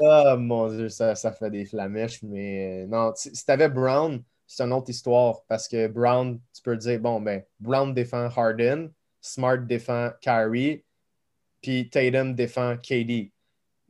[0.00, 2.22] oh mon Dieu, ça, fait des flamèches.
[2.22, 6.62] Mais euh, non, si tu avais Brown, c'est une autre histoire parce que Brown, tu
[6.62, 10.82] peux dire, bon, ben, Brown défend Harden, Smart défend Kyrie,
[11.60, 13.32] puis Tatum défend KD.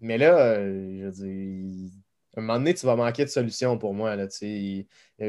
[0.01, 1.91] Mais là, euh, je veux dire,
[2.37, 4.17] à un moment donné, tu vas manquer de solution pour moi.
[4.17, 4.27] Là,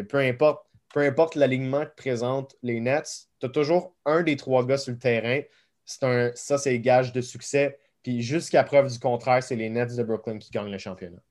[0.09, 4.65] peu importe, peu importe l'alignement que présentent les Nets, tu as toujours un des trois
[4.65, 5.41] gars sur le terrain
[6.01, 7.77] un, ça, c'est gage de succès.
[8.03, 11.21] Puis jusqu'à preuve du contraire, c'est les Nets de Brooklyn qui gagnent le championnat.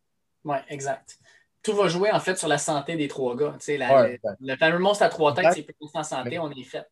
[0.45, 1.19] Oui, exact.
[1.63, 3.57] Tout va jouer en fait sur la santé des trois gars.
[3.67, 6.87] le, fameux monstre à trois têtes, c'est plus en santé, on est fait.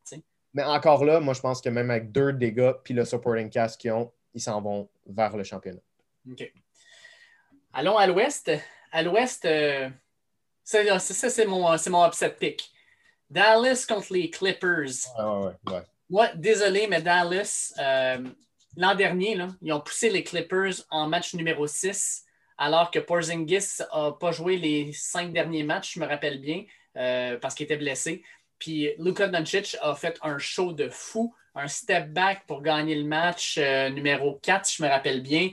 [0.53, 3.81] Mais encore là, moi je pense que même avec deux dégâts puis le supporting cast
[3.81, 5.81] qu'ils ont, ils s'en vont vers le championnat.
[6.31, 6.53] OK.
[7.73, 8.51] Allons à l'ouest.
[8.91, 9.89] À l'ouest, euh,
[10.65, 12.71] ça, c'est mon, mon upset pick.
[13.31, 15.09] Dallas contre les Clippers.
[15.19, 15.83] Ouais, ouais, ouais.
[16.11, 18.19] Ouais, désolé, mais Dallas, euh,
[18.77, 22.25] l'an dernier, ils ont poussé les Clippers en match numéro 6,
[22.59, 26.65] alors que Porzingis n'a pas joué les cinq derniers matchs, je me rappelle bien,
[26.97, 28.23] euh, parce qu'il était blessé.
[28.59, 33.05] Puis Luka Doncic a fait un show de fou, un step back pour gagner le
[33.05, 35.51] match euh, numéro 4, je me rappelle bien.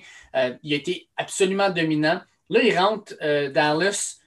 [0.61, 2.21] il a été absolument dominant.
[2.49, 3.15] Là, il rentre
[3.49, 4.20] Dallas.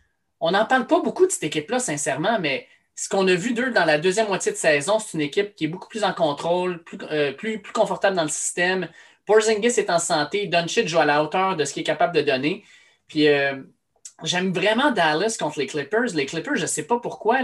[0.46, 3.70] On n'en parle pas beaucoup de cette équipe-là, sincèrement, mais ce qu'on a vu d'eux
[3.70, 6.85] dans la deuxième moitié de saison, c'est une équipe qui est beaucoup plus en contrôle,
[6.85, 7.33] plus, euh,
[7.72, 8.90] confortable dans le système.
[9.24, 10.46] Porzingis est en santé.
[10.46, 12.62] Doncic joue à la hauteur de ce qu'il est capable de donner.
[13.09, 13.57] Puis euh,
[14.22, 16.14] j'aime vraiment Dallas contre les Clippers.
[16.14, 17.38] Les Clippers, je ne sais pas pourquoi,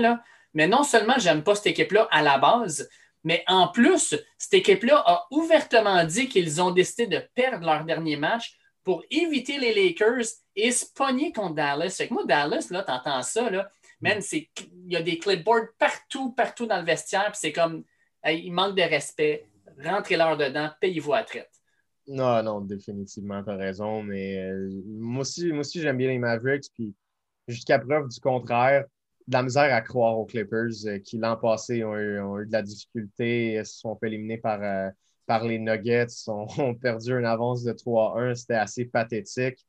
[0.53, 2.87] mais non seulement j'aime pas cette équipe-là à la base,
[3.25, 8.17] mais en plus, cette équipe-là a ouvertement dit qu'ils ont décidé de perdre leur dernier
[8.17, 10.27] match pour éviter les Lakers
[10.62, 11.94] et se pogner contre Dallas.
[11.96, 13.68] Fait que moi, Dallas, là, t'entends ça, là,
[14.01, 14.49] man, il
[14.87, 17.85] y a des clipboards partout, partout dans le vestiaire, puis c'est comme,
[18.27, 19.46] il manque de respect.
[19.83, 21.51] Rentrez-leur dedans, payez-vous à traite.
[22.07, 24.03] Non, non, définitivement, tu as raison.
[24.03, 26.66] Mais euh, moi aussi, moi aussi j'aime bien les Mavericks.
[26.74, 26.95] Puis
[27.47, 28.85] jusqu'à preuve du contraire,
[29.28, 32.62] de la misère à croire aux Clippers euh, qui l'an passé ont eu, de la
[32.62, 34.91] difficulté, se sont fait éliminer par, euh,
[35.26, 38.35] par les Nuggets, ont, ont, perdu une avance de 3-1.
[38.35, 39.64] C'était assez pathétique.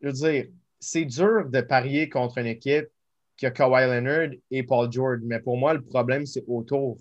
[0.00, 0.46] Je veux dire,
[0.78, 2.88] c'est dur de parier contre une équipe
[3.36, 5.20] qu'il y a Kawhi Leonard et Paul George.
[5.24, 6.98] Mais pour moi, le problème, c'est autour.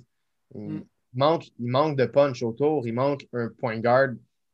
[0.55, 0.83] Il, mm.
[1.13, 2.87] manque, il manque de punch autour.
[2.87, 4.09] Il manque un point guard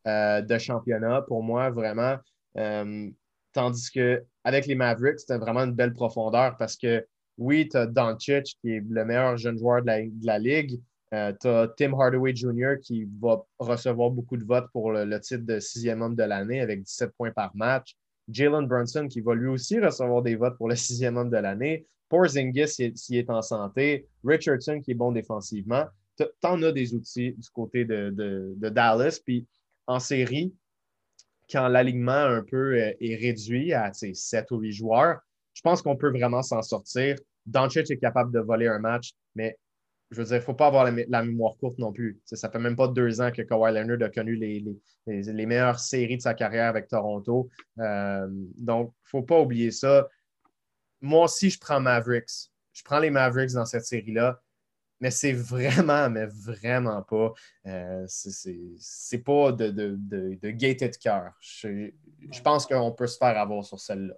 [0.07, 2.17] euh, de championnat pour moi, vraiment.
[2.57, 3.09] Euh,
[3.53, 7.05] tandis qu'avec les Mavericks, c'était vraiment une belle profondeur parce que
[7.37, 10.79] oui, tu as Doncic qui est le meilleur jeune joueur de la, ligue.
[11.13, 12.75] Euh, tu as Tim Hardaway Jr.
[12.81, 16.83] qui va recevoir beaucoup de votes pour le, titre de sixième homme de l'année avec
[16.83, 17.95] 17 points par match.
[18.29, 21.85] Jalen Brunson qui va lui aussi recevoir des votes pour le sixième homme de l'année.
[22.09, 24.07] Porzingis s'il est en santé.
[24.23, 25.85] Richardson qui est bon défensivement.
[26.17, 28.09] Tu en as des outils du côté de,
[28.55, 29.19] de Dallas.
[29.23, 29.45] Puis
[29.87, 30.53] en série,
[31.49, 35.19] quand l'alignement un peu euh, est réduit à 7 ou 8 joueurs,
[35.53, 37.15] je pense qu'on peut vraiment s'en sortir.
[37.45, 39.57] Doncic est capable de voler un match, mais
[40.15, 42.19] je veux dire, il ne faut pas avoir la, mémoire courte non plus.
[42.25, 46.21] ça fait même pas deux ans que Kawhi Leonard a connu les, meilleures séries de
[46.21, 47.49] sa carrière avec Toronto.
[47.79, 50.07] Euh, donc, il ne faut pas oublier ça.
[51.01, 52.49] Moi aussi, je prends Mavericks.
[52.73, 54.39] Je prends les Mavericks dans cette série-là
[54.99, 57.33] mais c'est vraiment, mais vraiment pas.
[57.67, 61.33] Euh, c'est pas de, de, de, de gated cœur.
[61.39, 61.91] Je,
[62.43, 64.15] pense qu'on peut se faire avoir sur celle-là.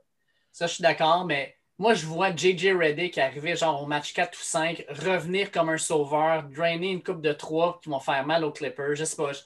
[0.52, 4.38] Ça, je suis d'accord, mais moi, je vois JJ Reddick arriver genre au match 4
[4.38, 8.44] ou 5, revenir comme un sauveur, drainer une coupe de 3 qui vont faire mal
[8.44, 8.96] aux Clippers.
[8.96, 9.32] Je sais pas.
[9.34, 9.40] Je,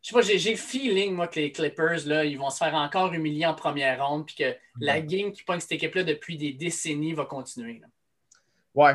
[0.00, 3.12] sais pas, j'ai le feeling, moi, que les Clippers, là, ils vont se faire encore
[3.12, 7.12] humilier en première ronde, puis que la game qui pointe cette équipe-là depuis des décennies
[7.12, 7.82] va continuer.
[8.74, 8.94] Ouais,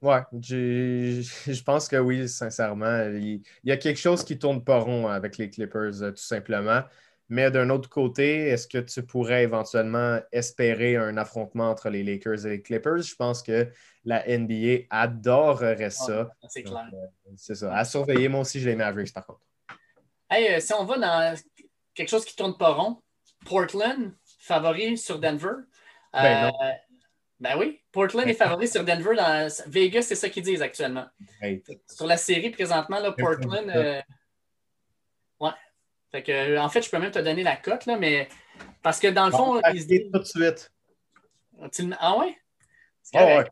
[0.00, 3.10] Ouais, je pense que oui, sincèrement.
[3.14, 6.22] Il, y a quelque chose qui ne tourne pas rond avec les Clippers, euh, tout
[6.22, 6.82] simplement.
[7.28, 12.46] Mais d'un autre côté, est-ce que tu pourrais éventuellement espérer un affrontement entre les Lakers
[12.46, 13.02] et les Clippers?
[13.02, 13.70] Je pense que
[14.04, 16.30] la NBA adorerait ça.
[16.48, 16.88] c'est clair.
[16.92, 17.74] Euh, c'est ça.
[17.74, 19.40] À surveiller, moi aussi, j'ai les Mavericks, par contre.
[20.30, 21.38] Hey, euh, si on va dans
[21.94, 23.02] quelque chose qui ne tourne pas rond,
[23.44, 25.52] Portland, favori sur Denver.
[26.12, 26.52] Ben non.
[27.40, 29.14] Ben oui, Portland est favori sur Denver.
[29.14, 31.06] Dans Vegas, c'est ça qu'ils disent actuellement.
[31.88, 33.70] Sur la série, présentement, là, Portland.
[33.70, 34.00] Euh,
[35.40, 35.50] ouais.
[36.10, 38.28] Fait que, euh, en fait, je peux même te donner la cote, là, mais
[38.82, 40.10] parce que dans le fond, ils se disent.
[40.12, 40.72] tout de suite.
[41.98, 42.36] Ah ouais?
[43.14, 43.44] Ah ouais.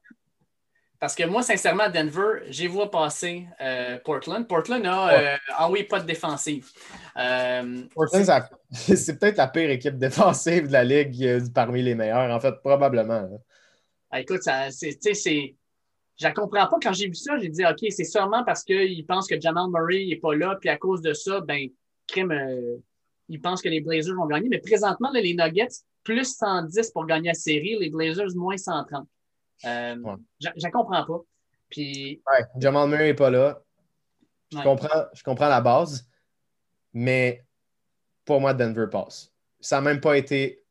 [0.98, 4.48] Parce que moi, sincèrement, Denver, j'ai vu passer euh, Portland.
[4.48, 6.70] Portland a, ah oui, pas de défensive.
[7.14, 12.54] Portland, c'est peut-être la pire équipe défensive de la Ligue parmi les meilleures, en fait,
[12.62, 13.28] probablement.
[14.10, 14.40] Ah, écoute,
[14.70, 15.56] c'est.
[16.18, 16.76] Je ne comprends pas.
[16.82, 20.06] Quand j'ai vu ça, j'ai dit OK, c'est sûrement parce qu'ils pensent que Jamal Murray
[20.06, 21.68] n'est pas là, puis à cause de ça, ben,
[22.06, 22.76] crime, euh,
[23.28, 24.48] ils pensent que les Blazers vont gagner.
[24.48, 29.06] Mais présentement, les Nuggets, plus 110 pour gagner la série, les Blazers, moins 130.
[29.64, 29.96] Euh,
[30.40, 31.20] Je ne comprends pas.
[31.68, 32.22] Puis...
[32.58, 33.62] Jamal Murray n'est pas là.
[34.52, 36.08] Je, comprends, je comprends la base,
[36.92, 37.44] mais
[38.24, 39.32] pour moi, Denver passe.
[39.60, 40.62] Ça n'a même pas été.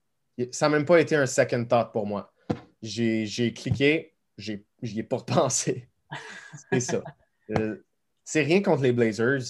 [0.52, 2.34] Ça même pas été un second thought pour moi
[2.86, 4.64] j'ai cliqué, j'y
[4.98, 5.90] ai pas repensé.
[6.72, 7.02] c'est ça.
[7.58, 7.84] Euh,
[8.24, 9.42] c'est rien contre les Blazers,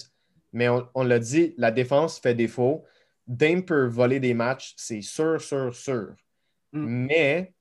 [0.52, 2.84] mais on, l'a dit, la défense fait défaut.
[3.26, 6.14] Dame peut voler des matchs, c'est sûr, sûr, sûr.
[6.72, 7.06] Mm.
[7.06, 7.54] Mais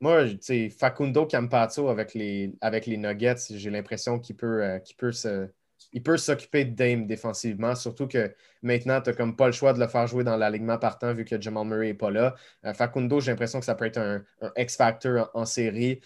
[0.00, 4.78] moi, tu sais, Facundo Campazzo avec les, avec les Nuggets, j'ai l'impression qu'il peut, euh,
[4.98, 5.48] peut se
[5.92, 9.72] il peut s'occuper de Dame défensivement, surtout que maintenant, tu n'as comme pas le choix
[9.72, 12.34] de le faire jouer dans l'alignement partant vu que Jamal Murray n'est pas là.
[12.64, 14.22] Euh, Facundo, j'ai l'impression que ça peut être un,
[14.56, 16.00] X-Factor en, série.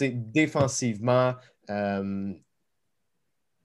[0.00, 1.34] défensivement,
[1.70, 2.32] euh,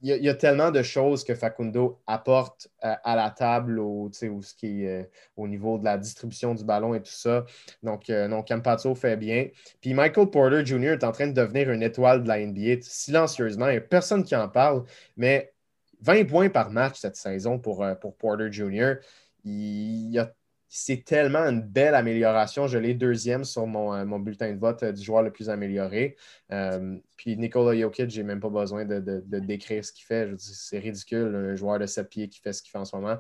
[0.08, 4.10] il y, a tellement de choses que Facundo apporte euh, à la table au,
[4.58, 7.46] qui est, au niveau de la distribution du ballon et tout ça.
[7.82, 9.48] Donc, non, Campazzo fait bien.
[9.82, 10.94] Puis Michael Porter Jr.
[10.94, 13.68] est en train de devenir une étoile de la NBA silencieusement.
[13.68, 14.84] Il n'y a personne qui en parle,
[15.18, 15.54] mais
[16.02, 18.96] 20 points par match cette saison pour, euh, pour Porter Jr.
[20.78, 22.68] c'est tellement une belle amélioration.
[22.68, 25.50] Je l'ai deuxième sur mon, euh, mon, bulletin de vote euh, du joueur le plus
[25.50, 26.18] amélioré.
[27.16, 29.00] puis Nikola Jokic, j'ai même pas besoin de,
[29.40, 30.30] décrire ce qu'il fait.
[30.38, 33.18] C'est ridicule, un joueur de 7 pieds qui fait ce qu'il fait en ce moment.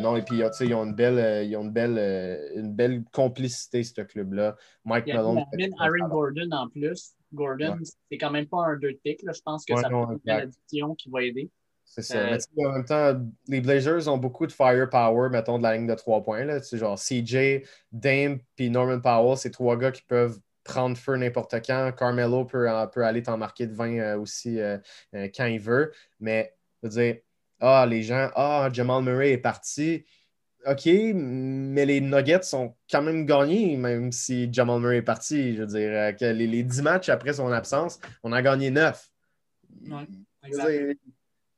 [0.00, 4.00] non, et puis ils ont une belle, ils ont une belle, une belle complicité, ce
[4.00, 4.54] club-là.
[4.84, 5.44] Mike Malone.
[5.80, 7.16] Aaron Gordon en plus.
[7.34, 9.20] Gordon, c'est quand même pas un deux pick.
[9.22, 11.50] Je pense que ça peut être une qui va aider.
[11.94, 12.20] C'est ça.
[12.20, 15.86] Euh, mais en même temps, les Blazers ont beaucoup de firepower, mettons, de la ligne
[15.86, 16.42] de trois points.
[16.42, 16.58] Là.
[16.72, 21.92] Genre CJ, Dame puis Norman Powell, c'est trois gars qui peuvent prendre feu n'importe quand.
[21.92, 24.78] Carmelo peut, peut aller t'en marquer de 20 euh, aussi euh,
[25.12, 25.92] quand il veut.
[26.18, 27.16] Mais, je veux dire,
[27.60, 30.06] ah, les gens, ah, Jamal Murray est parti.
[30.64, 35.56] OK, mais les Nuggets sont quand même gagnés, même si Jamal Murray est parti.
[35.56, 39.10] Je veux dire, que les, les 10 matchs après son absence, on a gagné 9.
[39.90, 40.96] Ouais,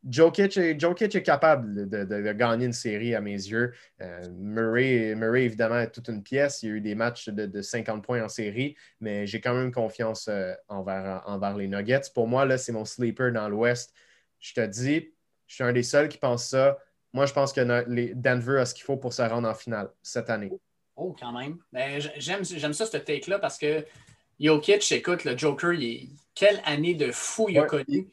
[0.08, 3.72] Jokic est, est capable de, gagner une série à mes yeux.
[4.00, 6.62] Euh, Murray, Murray, évidemment, est toute une pièce.
[6.62, 9.72] Il y a eu des matchs de, 50 points en série, mais j'ai quand même
[9.72, 12.10] confiance euh, envers, envers, les Nuggets.
[12.14, 13.94] Pour moi, là, c'est mon sleeper dans l'Ouest.
[14.40, 15.14] Je te dis,
[15.46, 16.78] je suis un des seuls qui pense ça.
[17.12, 20.28] Moi, je pense que Denver a ce qu'il faut pour se rendre en finale cette
[20.28, 20.52] année.
[20.96, 21.58] Oh, quand même.
[21.72, 23.84] Ben, j'aime, ça, ce take-là, parce que
[24.38, 25.72] Jokic, écoute, le Joker,
[26.34, 28.08] quelle année de fou il a connu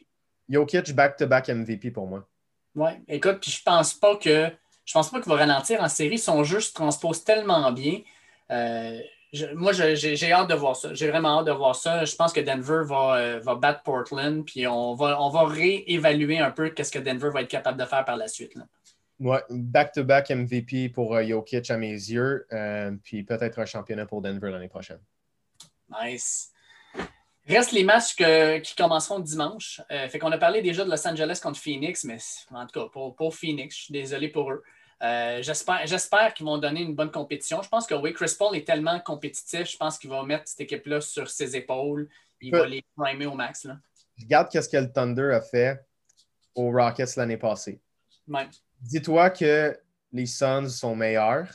[0.51, 2.27] Jokic back-to-back MVP pour moi.
[2.75, 4.51] Ouais, écoute, puis je pense pas que
[4.85, 6.17] je pense pas qu'il va ralentir en série.
[6.17, 8.01] Son jeu se transpose tellement bien.
[8.51, 8.99] Euh,
[9.55, 10.93] moi, j'ai hâte de voir ça.
[10.93, 12.03] J'ai vraiment hâte de voir ça.
[12.03, 16.39] Je pense que Denver va, euh, va battre Portland, puis on va, on va réévaluer
[16.39, 18.55] un peu qu'est-ce que Denver va être capable de faire par la suite.
[18.55, 18.65] Là.
[19.19, 22.47] Ouais, back-to-back MVP pour euh, Jokic à mes yeux,
[23.03, 24.99] puis peut-être un championnat pour Denver l'année prochaine.
[26.03, 26.51] Nice.
[27.47, 29.81] Reste les matchs qui commenceront dimanche.
[29.91, 32.17] Euh, fait qu'on a parlé déjà de Los Angeles contre Phoenix, mais
[32.51, 34.63] en tout cas, pour, Phoenix, je suis désolé pour eux.
[35.01, 37.61] Euh, j'espère qu'ils vont donner une bonne compétition.
[37.63, 40.61] Je pense que oui, Chris Paul est tellement compétitif, je pense qu'il va mettre cette
[40.61, 42.07] équipe-là sur ses épaules.
[42.39, 43.65] Il va les primer au max.
[43.65, 43.77] Là.
[44.19, 45.83] Regarde ce que le Thunder a fait
[46.55, 47.81] aux Rockets l'année passée.
[48.79, 49.77] Dis-toi que
[50.11, 51.47] les Suns sont meilleurs,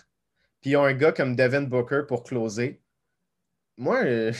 [0.61, 2.81] puis ils ont un gars comme Devin Booker pour closer.
[3.77, 4.03] Moi,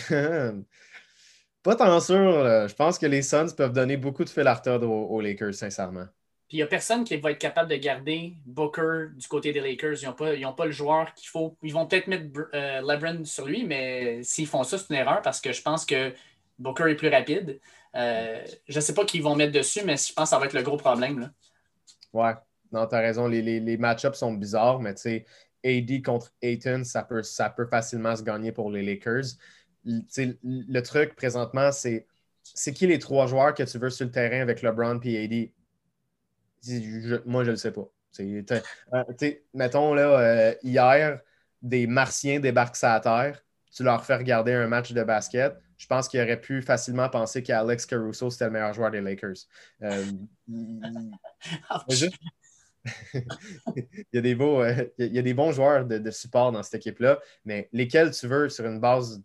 [1.67, 2.69] Pas tant sûr.
[2.69, 6.05] Je pense que les Suns peuvent donner beaucoup de fil à retordre aux, Lakers, sincèrement.
[6.47, 9.59] Puis il n'y a personne qui va être capable de garder Booker du côté des
[9.59, 10.01] Lakers.
[10.01, 11.57] Ils n'ont pas, pas, le joueur qu'il faut.
[11.65, 15.23] Ils vont peut-être mettre euh, LeBron sur lui, mais s'ils font ça, c'est une erreur
[15.23, 16.13] parce que je pense que
[16.61, 17.59] Booker est plus rapide.
[17.97, 20.39] Euh, je ne sais pas qui ils vont mettre dessus, mais je pense que ça
[20.39, 21.19] va être le gros problème.
[21.19, 21.31] Là.
[22.13, 22.35] Ouais,
[22.71, 23.27] non, tu as raison.
[23.27, 25.27] Les, les, match-ups sont bizarres, mais tu sais,
[25.65, 29.35] AD contre Ayton, ça peut, ça peut facilement se gagner pour les Lakers
[29.87, 32.07] le truc présentement, c'est
[32.55, 35.51] c'est qui les trois joueurs que tu veux sur le terrain avec LeBron et AD?
[37.27, 37.89] moi, je ne le sais pas.
[38.21, 39.03] Euh,
[39.55, 41.21] mettons, là, euh, hier,
[41.63, 43.43] des Martiens débarquent à terre.
[43.75, 45.55] Tu leur fais regarder un match de basket.
[45.77, 49.37] Je pense qu'ils auraient pu facilement penser qu'Alex Caruso, c'était le meilleur joueur des Lakers.
[49.83, 50.05] Euh,
[50.49, 50.81] il...
[54.13, 54.65] y a des beaux,
[54.99, 58.27] il y a des bons joueurs de, de support dans cette équipe-là, mais lesquels tu
[58.27, 59.21] veux sur une base,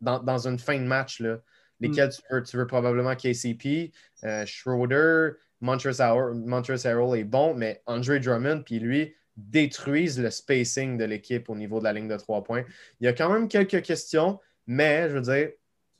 [0.00, 1.38] dans, une fin de match, là,
[1.80, 2.42] lesquels mm.
[2.42, 3.92] tu, veux, probablement KCP,
[4.24, 5.30] euh, Schroeder,
[5.60, 11.54] Montrezl Harrell est bon, mais Andre Drummond, puis lui, détruisent le spacing de l'équipe au
[11.54, 12.64] niveau de la ligne de trois points.
[13.00, 15.50] Il y a quand même quelques questions, mais je veux dire,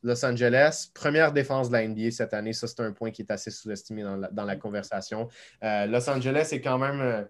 [0.03, 3.31] Los Angeles, première défense de la NBA cette année, ça c'est un point qui est
[3.31, 5.29] assez sous-estimé dans la, conversation.
[5.65, 7.27] Euh, Los Angeles est quand même.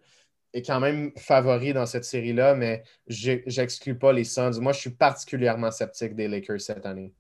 [0.54, 4.58] Est quand même favori dans cette série-là, mais j'exclus pas les Suns.
[4.60, 7.12] Moi, je suis particulièrement sceptique des Lakers cette année.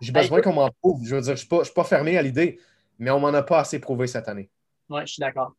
[0.00, 1.00] J'ai besoin qu'on m'en prouve.
[1.04, 2.58] Je veux dire, je ne suis, pas fermé à l'idée,
[2.98, 4.50] mais on m'en a pas assez prouvé cette année.
[4.88, 5.54] Oui, je suis d'accord.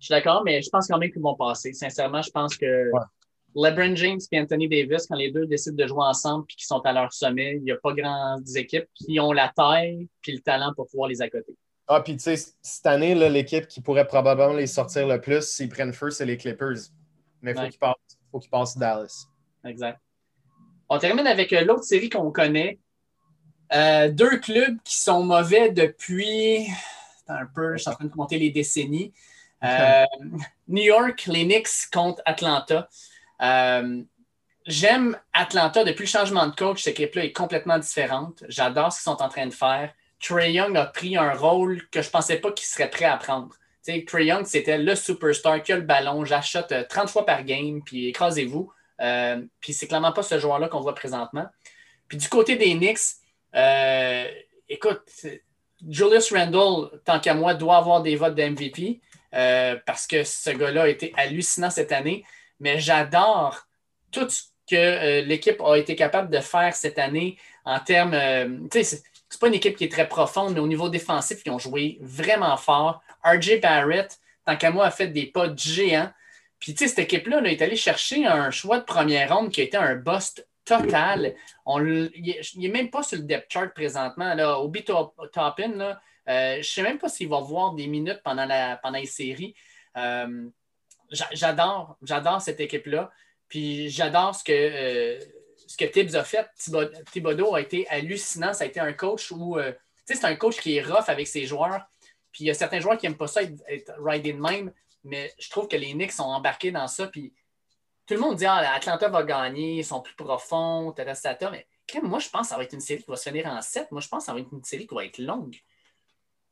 [0.00, 1.72] Je suis d'accord, mais je pense quand même qu'ils vont passer.
[1.72, 2.90] Sincèrement, je pense que
[3.54, 6.80] LeBron James et Anthony Davis, quand les deux décident de jouer ensemble et qu'ils sont
[6.80, 10.40] à leur sommet, il n'y a pas grandes équipes qui ont la taille et le
[10.40, 11.56] talent pour pouvoir les accoter.
[11.88, 15.68] Ah, puis tu sais, cette année, l'équipe qui pourrait probablement les sortir le plus s'ils
[15.68, 16.90] prennent feu, c'est les Clippers.
[17.42, 17.70] Mais il
[18.30, 19.26] faut qu'ils passent, Dallas.
[19.64, 20.00] Exact.
[20.88, 22.78] On termine avec euh, l'autre série qu'on connaît.
[23.72, 26.66] Euh, deux clubs qui sont mauvais depuis.
[27.28, 29.12] un peu, je suis en train de compter les décennies.
[29.64, 30.04] Euh,
[30.68, 32.88] New York, les Knicks contre Atlanta.
[34.66, 36.82] J'aime Atlanta depuis le changement de coach.
[36.82, 38.42] Cette équipe-là est complètement différente.
[38.48, 39.92] J'adore ce qu'ils sont en train de faire.
[40.20, 43.16] Trey Young a pris un rôle que je ne pensais pas qu'il serait prêt à
[43.16, 43.54] prendre.
[44.06, 47.82] Trey Young, c'était le superstar qui a le ballon, j'achète 30 euh, fois par game,
[47.84, 48.72] puis écrasez-vous.
[49.00, 51.46] Euh, puis c'est clairement pas ce joueur-là qu'on voit présentement.
[52.08, 52.98] Puis du côté des Knicks,
[53.54, 54.26] euh,
[54.68, 55.02] écoute,
[55.88, 59.00] Julius Randle, tant qu'à moi, doit avoir des votes de MVP
[59.30, 62.24] parce que ce gars-là a été hallucinant cette année.
[62.58, 63.66] Mais j'adore
[64.10, 67.36] tout ce que l'équipe a été capable de faire cette année
[67.66, 68.66] en termes
[69.28, 71.98] c'est pas une équipe qui est très profonde, mais au niveau défensif, ils ont joué
[72.00, 73.02] vraiment fort.
[73.24, 76.10] RJ Barrett, tant qu'à moi, a fait des pas géants.
[76.58, 79.64] Puis, tu sais, cette équipe-là est allée chercher un choix de première ronde qui a
[79.64, 81.34] été un bust total.
[81.66, 84.34] il n'est même pas sur le depth chart présentement.
[84.34, 84.58] Là.
[84.60, 88.76] Obi Toppin, euh, je ne sais même pas s'il va voir des minutes pendant, la,
[88.76, 89.54] pendant les séries.
[89.96, 90.48] Euh,
[91.10, 93.10] j'adore, j'adore cette équipe-là.
[93.48, 95.18] Puis j'adore ce que, euh,
[95.66, 96.48] ce que Tibbs a fait,
[97.12, 98.52] Thibodeau a été hallucinant.
[98.52, 101.08] Ça a été un coach où, euh, tu sais, c'est un coach qui est rough
[101.08, 101.84] avec ses joueurs.
[102.32, 104.72] Puis il y a certains joueurs qui n'aiment pas ça être, être ride même,
[105.04, 107.08] mais je trouve que les Knicks sont embarqués dans ça.
[107.08, 107.32] Puis
[108.06, 111.66] tout le monde dit ah, Atlanta va gagner, ils sont plus profonds, tata, Mais
[112.02, 113.90] moi, je pense que ça va être une série qui va se finir en 7.
[113.90, 115.56] Moi, je pense que ça va être une série qui va être longue.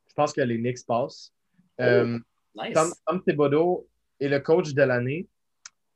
[0.08, 1.32] Je pense que les Knicks passent.
[1.78, 2.18] Oh, euh,
[3.06, 3.88] Tom Thibodeau
[4.20, 5.28] est le coach de l'année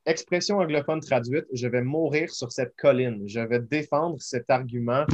[0.09, 3.23] expression anglophone traduite, je vais mourir sur cette colline.
[3.29, 5.07] Je vais défendre cet argument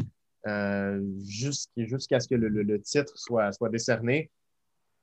[0.47, 4.31] euh, jusqu'à ce que le, titre soit, décerné.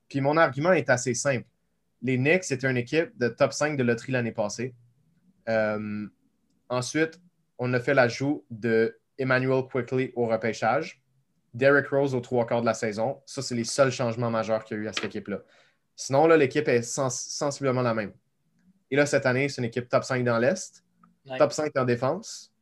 [0.08, 1.46] Puis mon argument est assez simple.
[2.02, 4.74] Les Knicks, c'était une équipe de top 5 de loterie l'année passée.
[5.50, 6.08] Euh,
[6.70, 7.20] ensuite,
[7.60, 11.02] on a fait l'ajout de Emmanuel Quickly au repêchage.
[11.54, 13.22] Derrick Rose aux trois quarts de la saison.
[13.26, 15.40] Ça, c'est les seuls changements majeurs qu'il y a eu à cette équipe-là.
[15.96, 18.14] Sinon, l'équipe est sensiblement la même.
[18.92, 20.84] Et là, cette année, c'est une équipe top 5 dans l'Est,
[21.38, 22.54] top 5 en défense,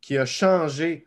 [0.00, 1.06] qui a changé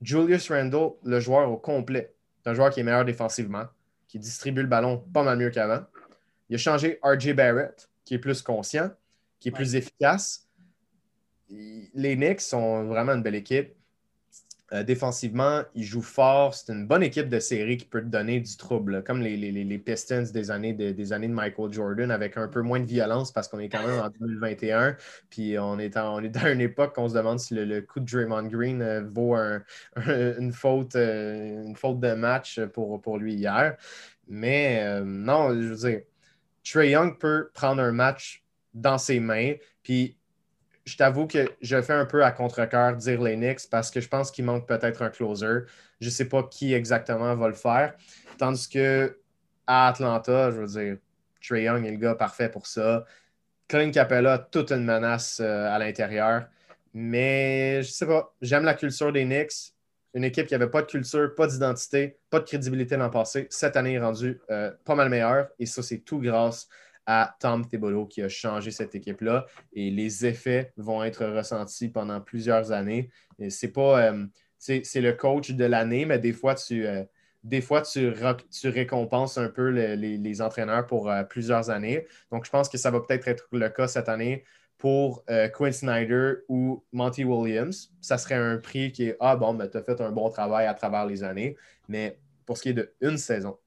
[0.00, 2.14] Julius Randle, le joueur au complet.
[2.42, 3.66] C'est un joueur qui est meilleur défensivement,
[4.08, 5.84] qui distribue le ballon pas mal mieux qu'avant.
[6.48, 8.90] Il a changé RJ Barrett, qui est plus conscient,
[9.38, 10.48] qui est plus efficace.
[11.48, 13.74] Les Knicks sont vraiment une belle équipe.
[14.74, 16.54] Euh, défensivement, ils jouent fort.
[16.54, 20.24] C'est une bonne équipe de série qui peut te donner du trouble, comme les, Pistons
[20.32, 23.46] des années de, des années de Michael Jordan, avec un peu moins de violence parce
[23.46, 24.96] qu'on est quand même en 2021.
[25.30, 28.10] Puis on est, on est dans une époque qu'on se demande si le, coup de
[28.10, 29.36] Draymond Green euh, vaut
[29.96, 33.76] une, faute, euh, une faute de match pour, pour lui hier.
[34.26, 36.00] Mais non, je veux dire,
[36.64, 39.52] Trey Young peut prendre un match dans ses mains.
[39.82, 40.16] Puis
[40.84, 44.08] je t'avoue que je fais un peu à contre-cœur dire les Knicks parce que je
[44.08, 45.60] pense qu'il manque peut-être un closer.
[46.00, 47.94] Je ne sais pas qui exactement va le faire.
[48.38, 49.18] Tandis que
[49.66, 50.96] Atlanta, je veux dire,
[51.42, 53.04] Trey Young est le gars parfait pour ça.
[53.66, 56.46] Clint Capella, toute une menace euh, à l'intérieur.
[56.92, 59.72] Mais je sais pas, j'aime la culture des Knicks.
[60.12, 63.48] Une équipe qui n'avait pas de culture, pas d'identité, pas de crédibilité l'an passé.
[63.50, 65.48] Cette année est rendue euh, pas mal meilleure.
[65.58, 66.68] Et ça, c'est tout grâce
[67.06, 69.46] à Tom Thibodeau qui a changé cette équipe-là.
[69.72, 73.10] Et les effets vont être ressentis pendant plusieurs années.
[73.48, 74.10] C'est pas.
[74.10, 74.26] Euh,
[74.58, 76.86] c'est le coach de l'année, mais des fois, tu.
[76.86, 77.04] Euh,
[77.42, 78.10] des fois, tu,
[78.50, 82.06] tu, récompenses un peu les, entraîneurs pour euh, plusieurs années.
[82.32, 84.44] Donc, je pense que ça va peut-être être le cas cette année
[84.78, 85.24] pour
[85.54, 87.92] Quinn Snyder ou Monty Williams.
[88.00, 90.66] Ça serait un prix qui est Ah bon, ben, tu as fait un bon travail
[90.66, 91.56] à travers les années.
[91.88, 93.58] Mais pour ce qui est de une saison,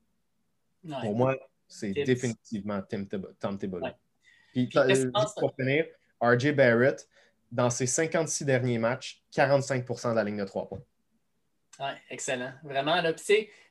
[1.01, 1.35] pour moi,
[1.67, 2.81] c'est définitivement
[3.39, 3.87] Tom Thibodeau.
[4.53, 5.85] Puis, euh, pour finir,
[6.21, 7.07] RJ Barrett,
[7.51, 10.81] dans ses 56 derniers matchs, 45% de la ligne de 3 points.
[11.79, 12.51] Oui, excellent.
[12.63, 13.01] Vraiment.
[13.01, 13.13] Là,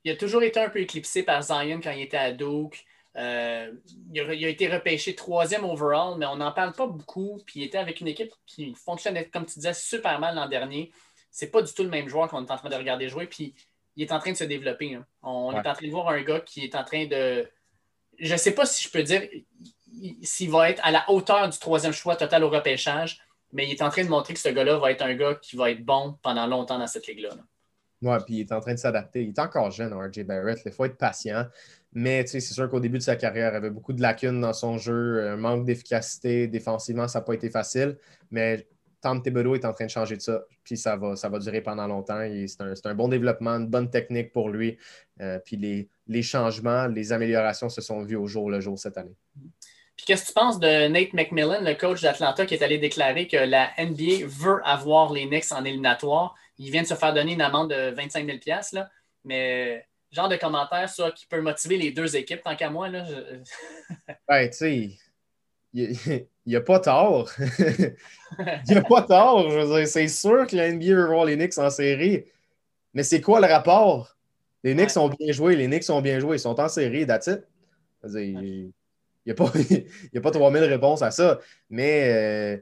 [0.04, 2.84] il a toujours été un peu éclipsé par Zion quand il était à Duke.
[3.16, 3.72] Euh,
[4.12, 7.40] il, a, été repêché troisième overall, mais on n'en parle pas beaucoup.
[7.46, 10.92] Puis il était avec une équipe qui fonctionnait, comme tu disais, super mal l'an dernier.
[11.30, 13.26] C'est pas du tout le même joueur qu'on est en train de regarder jouer.
[13.26, 13.54] Puis
[13.96, 14.94] il est en train de se développer.
[14.94, 15.06] Hein.
[15.22, 17.48] On est en train de voir un gars qui est en train de,
[18.18, 19.22] je ne sais pas si je peux dire
[20.22, 23.20] s'il va être à la hauteur du troisième choix total au repêchage,
[23.52, 25.56] mais il est en train de montrer que ce gars-là va être un gars qui
[25.56, 27.30] va être bon pendant longtemps dans cette ligue-là.
[28.02, 29.22] Oui, puis il est en train de s'adapter.
[29.22, 30.60] Il est encore jeune, RJ Barrett.
[30.66, 31.46] Il faut être patient.
[31.94, 34.76] Mais c'est sûr qu'au début de sa carrière, il avait beaucoup de lacunes dans son
[34.76, 36.46] jeu, un manque d'efficacité.
[36.46, 37.96] Défensivement, ça n'a pas été facile.
[38.30, 38.66] Mais
[39.00, 41.62] Tom Thibodeau est en train de changer de ça, puis ça va, ça va durer
[41.62, 42.20] pendant longtemps.
[42.46, 44.76] C'est un, bon développement, une bonne technique pour lui.
[45.20, 45.88] Euh, puis les,
[46.22, 49.16] changements, les améliorations se sont vues au jour le jour cette année.
[49.96, 53.26] Puis qu'est-ce que tu penses de Nate McMillan, le coach d'Atlanta, qui est allé déclarer
[53.26, 56.34] que la NBA veut avoir les Knicks en éliminatoire?
[56.58, 58.38] Il vient de se faire donner une amende de 25 000
[58.72, 58.90] là,
[59.24, 62.88] mais genre de commentaire, ça, qui peut motiver les deux équipes, tant qu'à moi.
[62.88, 63.04] Là,
[64.28, 64.90] ben, tu sais,
[65.72, 67.30] il n'y a pas tort.
[67.58, 67.94] il
[68.68, 69.50] n'y a pas tort.
[69.50, 72.24] Je veux dire, c'est sûr que la NBA veut voir les Knicks en série.
[72.94, 74.15] Mais c'est quoi le rapport?
[74.64, 77.26] Les Knicks sont bien joués, les Knicks sont bien joués, ils sont en série, that's
[77.26, 77.40] it.
[78.04, 78.72] Il
[79.26, 79.52] n'y a, pas,
[80.16, 81.40] a pas 3000 réponses à ça.
[81.70, 82.56] Mais euh,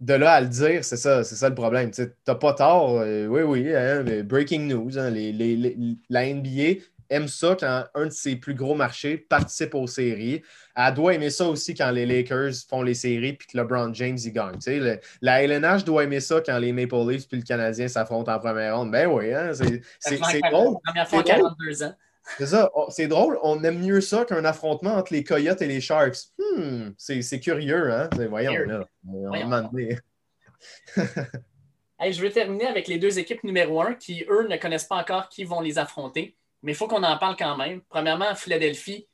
[0.00, 1.90] de là à le dire, c'est ça, c'est ça le problème.
[1.90, 3.00] Tu n'as pas tort.
[3.00, 4.98] Euh, oui, oui, hein, breaking news.
[4.98, 5.10] Hein,
[6.08, 10.42] la NBA aime ça quand un de ses plus gros marchés participe aux séries.
[10.76, 14.18] Elle doit aimer ça aussi quand les Lakers font les séries puis que LeBron James
[14.22, 14.58] y gagne.
[15.22, 18.76] la LNH doit aimer ça quand les Maple Leafs puis le Canadien s'affrontent en première
[18.76, 18.90] ronde.
[18.90, 20.76] Ben oui, hein, c'est drôle.
[22.38, 23.38] C'est ça, c'est drôle.
[23.42, 26.18] On aime mieux ça qu'un affrontement entre les Coyotes et les Sharks.
[26.38, 28.10] Hmm, c'est curieux, hein?
[28.28, 28.86] Voyons, là.
[29.04, 29.70] Voyons.
[30.96, 35.28] je vais terminer avec les deux équipes numéro un qui, eux, ne connaissent pas encore
[35.28, 37.80] qui vont les affronter mais il faut qu'on en parle quand même.
[37.88, 39.06] Premièrement, Philadelphie,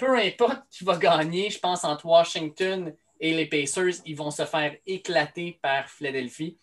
[0.00, 4.46] peu importe qui va gagner, je pense entre Washington et les Pacers, ils vont se
[4.46, 6.56] faire éclater par Philadelphie.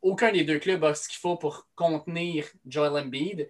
[0.00, 3.48] Aucun des deux clubs a ce qu'il faut pour contenir Joel Embiid.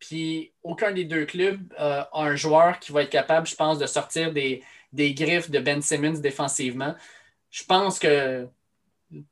[0.00, 3.86] Puis aucun des deux clubs a un joueur qui va être capable, je pense, de
[3.86, 6.96] sortir des, des griffes de Ben Simmons défensivement.
[7.50, 8.48] Je pense que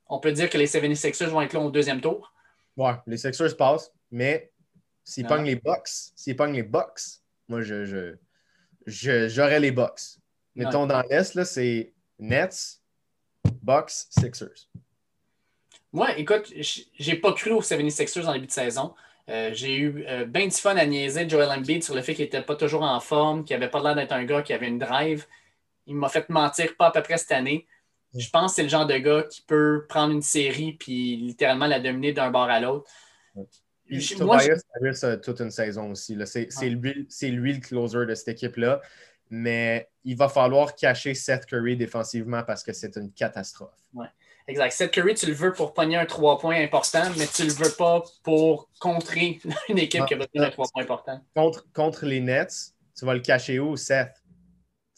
[0.09, 2.33] on peut dire que les 76ers vont être là au deuxième tour.
[2.77, 4.53] Ouais, les Sixers passent, mais
[5.03, 7.01] s'ils pognent les Bucks, s'ils pognent les Bucks,
[7.49, 8.15] moi, je,
[8.87, 10.19] j'aurais les Bucks.
[10.55, 12.81] Mettons dans l'Est, c'est Nets,
[13.63, 14.69] Bucks, Sixers.
[15.93, 18.95] Moi, écoute, j'ai pas cru aux 76ers en début de saison.
[19.29, 22.25] Euh, j'ai eu euh, bien du fun à niaiser Joel Embiid sur le fait qu'il
[22.25, 24.79] n'était pas toujours en forme, qu'il n'avait pas l'air d'être un gars qui avait une
[24.79, 25.27] drive.
[25.87, 27.67] Il m'a fait mentir pas à peu près cette année.
[28.17, 31.67] Je pense que c'est le genre de gars qui peut prendre une série puis littéralement
[31.67, 32.91] la dominer d'un bord à l'autre
[34.17, 36.17] Tobias Harris a toute une saison aussi.
[36.25, 38.81] C'est lui, lui, le closer de cette équipe-là.
[39.31, 43.79] Mais il va falloir cacher Seth Curry défensivement parce que c'est une catastrophe.
[43.95, 44.09] Ouais.
[44.49, 44.73] Exact.
[44.73, 47.71] Seth Curry, tu le veux pour pogner un 3 points important, mais tu le veux
[47.79, 49.39] pas pour contrer
[49.69, 51.21] une équipe qui a besoin d'un 3 points important.
[51.37, 54.21] Contre, contre les Nets, tu vas le cacher où, Seth?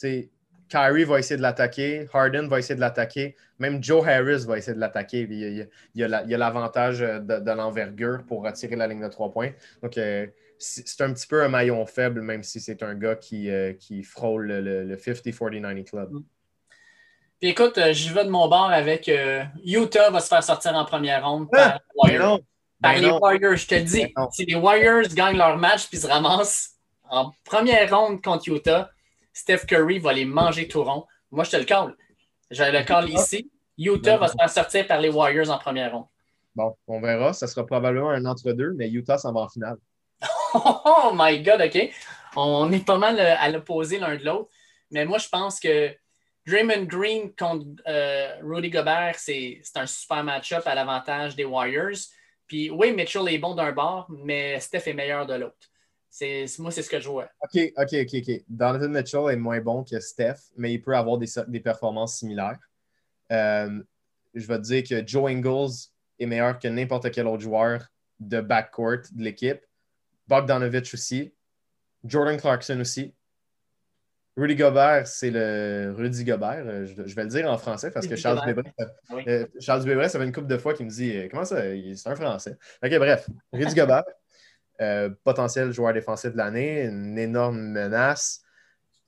[0.02, 0.30] sais,
[0.72, 4.74] Kyrie va essayer de l'attaquer, Harden va essayer de l'attaquer, même Joe Harris va essayer
[4.74, 5.20] de l'attaquer.
[5.20, 9.50] Il, y a l'avantage de, l'envergure pour retirer la ligne de trois points.
[9.82, 13.50] Donc, euh, c'est un petit peu un maillon faible, même si c'est un gars qui,
[13.50, 16.10] euh, qui frôle le, 50-40-90 Club.
[16.10, 16.22] Mm.
[17.38, 19.10] Puis écoute, euh, j'y vais de mon bord avec
[19.66, 22.40] Utah va se faire sortir en première ronde par, ah, Warriors.
[22.80, 23.56] par les Warriors.
[23.56, 26.76] Je te dis, si les Warriors gagnent leur match puis se ramassent
[27.10, 28.88] en première ronde contre Utah,
[29.32, 31.06] Steph Curry va les manger tout rond.
[31.30, 31.96] Moi, je te le call.
[32.50, 33.50] J'ai le call ici.
[33.78, 36.06] Utah va se faire sortir par les Warriors en première ronde.
[36.54, 37.32] Bon, on verra.
[37.32, 39.78] Ça sera probablement un entre-deux, mais Utah s'en va en finale.
[40.54, 41.90] oh my God, OK.
[42.36, 44.50] On est pas mal euh, à l'opposé l'un de l'autre.
[44.90, 45.94] Mais moi, je pense que
[46.46, 51.96] Draymond Green contre euh, Rudy Gobert, c'est un super match-up à l'avantage des Warriors.
[52.46, 55.68] Puis oui, Mitchell est bon d'un bord, mais Steph est meilleur de l'autre.
[56.58, 57.28] Moi, c'est ce que je vois.
[57.40, 58.44] OK, OK, OK, OK.
[58.48, 62.58] Donovan Mitchell est moins bon que Steph, mais il peut avoir des, des performances similaires.
[63.30, 63.82] Euh,
[64.34, 65.88] je vais te dire que Joe Ingles
[66.18, 67.86] est meilleur que n'importe quel autre joueur
[68.20, 69.60] de backcourt de l'équipe.
[70.28, 71.32] Bogdanovich aussi.
[72.04, 73.14] Jordan Clarkson aussi.
[74.36, 76.64] Rudy Gobert, c'est le Rudy Gobert.
[76.66, 78.72] Euh, je, vais le dire en français parce que Charles Bébré,
[79.28, 81.62] euh, Charles ça fait une couple de fois qu'il me dit Comment ça
[81.94, 82.56] C'est un français.
[82.82, 83.28] OK, bref.
[83.52, 84.04] Rudy Gobert.
[84.82, 88.42] Euh, potentiel joueur défensif de l'année, une énorme menace.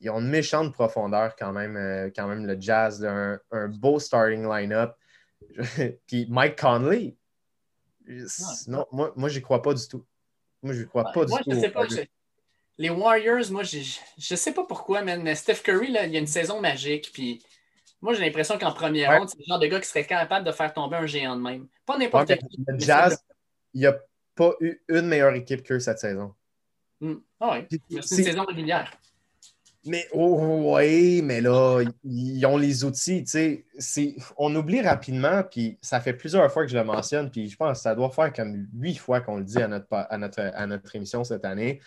[0.01, 4.49] Ils ont une méchante profondeur quand même, euh, quand même le Jazz, un, beau starting
[4.49, 4.95] line-up.
[6.07, 7.17] Puis Mike Conley,
[8.69, 10.05] non, moi, moi j'y crois pas du tout.
[10.63, 11.51] Moi, je crois pas du tout.
[12.79, 16.21] les Warriors, moi, je ne sais pas pourquoi, mais Steph Curry, là, il y a
[16.21, 17.11] une saison magique.
[17.13, 17.43] Puis
[18.01, 20.53] moi, j'ai l'impression qu'en première ronde, c'est le genre de gars qui serait capable de
[20.53, 21.67] faire tomber un géant de même.
[21.85, 22.65] Pas n'importe qui.
[22.67, 23.19] Le Jazz,
[23.73, 23.99] il y a
[24.35, 26.35] pas eu une meilleure équipe qu'eux cette saison.
[27.01, 27.17] Hmm.
[27.41, 28.91] Ah oui, c'est une saison régulière.
[29.87, 33.25] Mais oh, oui, mais là, ils ont les outils.
[34.39, 37.79] On oublie rapidement, puis ça fait plusieurs fois que je le mentionne, puis je pense
[37.79, 40.67] que ça doit faire comme huit fois qu'on le dit à notre, à notre, à
[40.67, 41.81] notre émission cette année.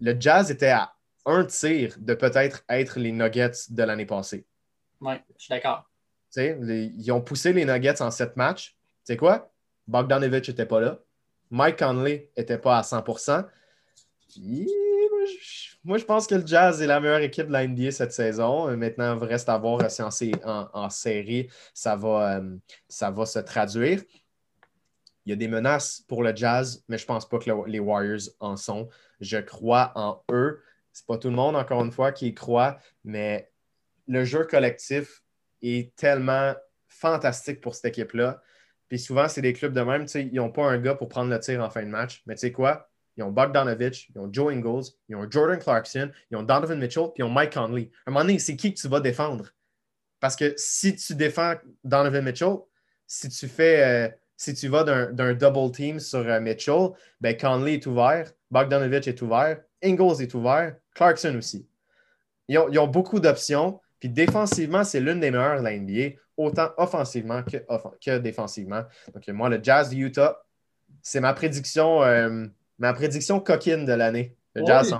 [0.00, 0.92] Le Jazz était à
[1.24, 4.44] un tir de peut-être être les Nuggets de l'année passée.
[5.00, 5.88] Oui, je suis d'accord.
[6.36, 8.76] Ils ont poussé les Nuggets en sept matchs.
[9.06, 9.52] Tu sais quoi?
[9.86, 10.98] Bogdanovich n'était pas là.
[11.50, 13.44] Mike Conley n'était pas à 100%
[15.84, 18.76] moi, je pense que le Jazz est la meilleure équipe de la NBA cette saison.
[18.76, 22.56] Maintenant, il reste à voir si en, série, ça va, euh,
[22.88, 24.02] ça va se traduire.
[25.24, 27.78] Il y a des menaces pour le Jazz, mais je ne pense pas que les
[27.78, 28.88] Warriors en sont.
[29.20, 30.62] Je crois en eux.
[30.92, 33.50] Ce n'est pas tout le monde, encore une fois, qui y croit, mais
[34.06, 35.22] le jeu collectif
[35.62, 36.54] est tellement
[36.88, 38.40] fantastique pour cette équipe-là
[38.88, 41.38] puis souvent, c'est des clubs de même, ils n'ont pas un gars pour prendre le
[41.38, 42.22] tir en fin de match.
[42.26, 42.88] Mais tu sais quoi?
[43.16, 47.08] Ils ont Bogdanovich, ils ont Joe Ingles, ils ont Jordan Clarkson, ils ont Donovan Mitchell,
[47.14, 47.90] puis ils ont Mike Conley.
[48.06, 49.52] À un moment donné, c'est qui que tu vas défendre?
[50.20, 52.56] Parce que si tu défends Donovan Mitchell,
[53.06, 57.74] si tu fais, euh, si tu vas d'un double team sur euh, Mitchell, ben Conley
[57.74, 61.68] est ouvert, Bogdanovich est ouvert, Ingles est ouvert, Clarkson aussi.
[62.46, 63.80] Ils ont, ils ont beaucoup d'options.
[63.98, 67.58] Puis défensivement, c'est l'une des meilleures de la NBA autant offensivement que,
[68.04, 68.84] que défensivement.
[69.12, 70.40] Donc, moi, le Jazz de Utah,
[71.02, 72.46] c'est ma prédiction, euh,
[72.78, 74.34] ma prédiction coquine de l'année.
[74.54, 74.96] Le Jazz.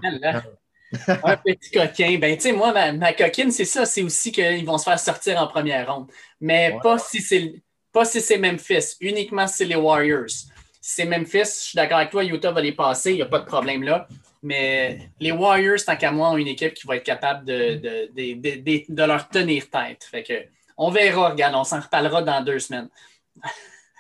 [1.07, 2.19] un petit coquin.
[2.19, 3.87] Ben, tu sais, moi, ma, coquine, c'est ça.
[3.87, 6.11] C'est aussi qu'ils vont se faire sortir en première ronde.
[6.41, 7.63] Mais pas si c'est
[7.93, 10.29] pas si c'est Memphis, uniquement si c'est les Warriors.
[10.29, 10.47] Si
[10.81, 13.41] c'est Memphis, je suis d'accord avec toi, Utah va les passer, il n'y a pas
[13.41, 14.07] de problème là.
[14.43, 18.11] Mais les Warriors, tant qu'à moi, ont une équipe qui va être capable de, de,
[18.15, 20.05] de, de leur tenir tête.
[20.05, 20.35] Fait que
[20.79, 22.89] on verra, regarde, on s'en reparlera dans deux semaines.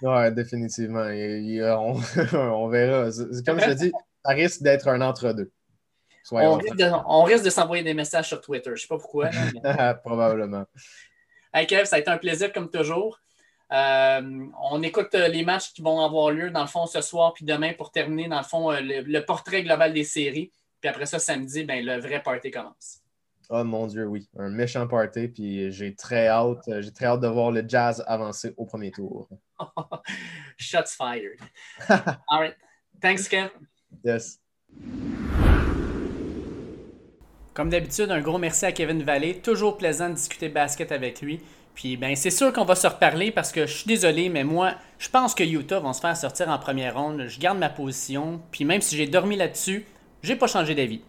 [0.02, 1.00] oui, définitivement.
[1.04, 3.10] on, verra.
[3.44, 3.92] Comme je te dis,
[4.24, 5.50] ça risque d'être un entre-deux.
[6.30, 6.56] On
[7.24, 8.70] risque, de, s'envoyer des messages sur Twitter.
[8.70, 9.30] Je ne sais pas pourquoi.
[10.04, 10.64] Probablement.
[11.52, 13.18] Hey Kev, ça a été un plaisir comme toujours.
[13.72, 17.34] Euh, on écoute euh, les matchs qui vont avoir lieu dans le fond ce soir
[17.34, 20.52] puis demain pour terminer dans le fond euh, le, portrait global des séries.
[20.80, 23.00] Puis après ça, samedi, ben, le vrai party commence.
[23.50, 24.28] Oh mon Dieu, oui.
[24.38, 25.28] Un méchant party.
[25.28, 26.68] Puis j'ai très hâte.
[26.68, 29.28] Euh, j'ai très hâte de voir le jazz avancer au premier tour.
[30.58, 31.38] Shots fired.
[31.88, 32.56] All right.
[33.00, 33.50] Thanks, Kev.
[34.04, 34.40] Yes.
[37.54, 39.40] Comme d'habitude, un gros merci à Kevin Vallée.
[39.40, 41.40] Toujours plaisant de discuter basket avec lui.
[41.74, 44.74] Puis ben c'est sûr qu'on va se reparler parce que je suis désolé, mais moi,
[44.98, 47.26] je pense que Utah vont se faire sortir en première ronde.
[47.28, 48.40] Je garde ma position.
[48.50, 49.86] Puis même si j'ai dormi là-dessus,
[50.22, 51.00] j'ai pas changé d'avis.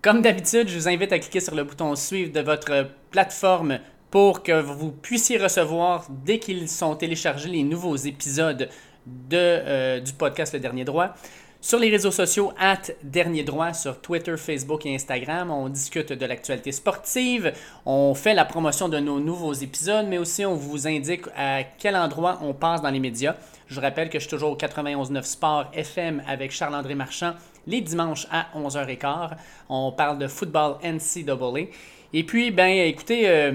[0.00, 3.80] Comme d'habitude, je vous invite à cliquer sur le bouton suivre de votre plateforme
[4.12, 8.68] pour que vous puissiez recevoir dès qu'ils sont téléchargés les nouveaux épisodes
[9.06, 11.14] de, euh, du podcast Le Dernier Droit.
[11.60, 16.26] Sur les réseaux sociaux, at Dernier Droit, sur Twitter, Facebook et Instagram, on discute de
[16.26, 17.52] l'actualité sportive,
[17.84, 21.96] on fait la promotion de nos nouveaux épisodes, mais aussi on vous indique à quel
[21.96, 23.34] endroit on passe dans les médias.
[23.66, 27.32] Je rappelle que je suis toujours au 91.9 Sport FM avec Charles-André Marchand
[27.68, 29.30] les dimanches à 11h15.
[29.68, 31.68] On parle de football NCAA.
[32.12, 33.52] Et puis, ben écoutez, euh,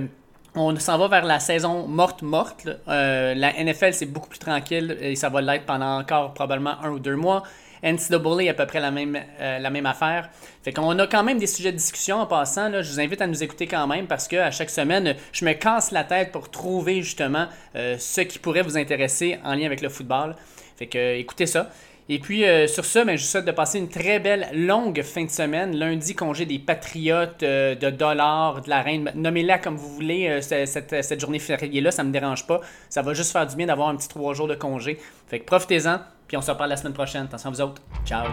[0.55, 2.69] on s'en va vers la saison morte-morte.
[2.87, 6.91] Euh, la NFL, c'est beaucoup plus tranquille et ça va l'être pendant encore probablement un
[6.91, 7.43] ou deux mois.
[7.81, 10.29] NCAA, à peu près la même, euh, la même affaire.
[10.61, 12.71] Fait qu'on a quand même des sujets de discussion en passant.
[12.81, 15.91] Je vous invite à nous écouter quand même parce qu'à chaque semaine, je me casse
[15.91, 20.33] la tête pour trouver justement ce qui pourrait vous intéresser en lien avec le football.
[20.77, 21.69] Fait que écoutez ça.
[22.09, 25.01] Et puis, euh, sur ce, ben, je vous souhaite de passer une très belle longue
[25.03, 25.75] fin de semaine.
[25.75, 29.11] Lundi, congé des Patriotes, de dollars, de la Reine.
[29.15, 32.61] Nommez-la comme vous voulez, cette, cette, journée fériée-là, ça ne me dérange pas.
[32.89, 34.99] Ça va juste faire du bien d'avoir un petit trois jours de congé.
[35.27, 35.99] Fait que profitez-en.
[36.27, 37.25] Puis on se reparle la semaine prochaine.
[37.25, 37.81] Attention à vous autres.
[38.05, 38.25] Ciao.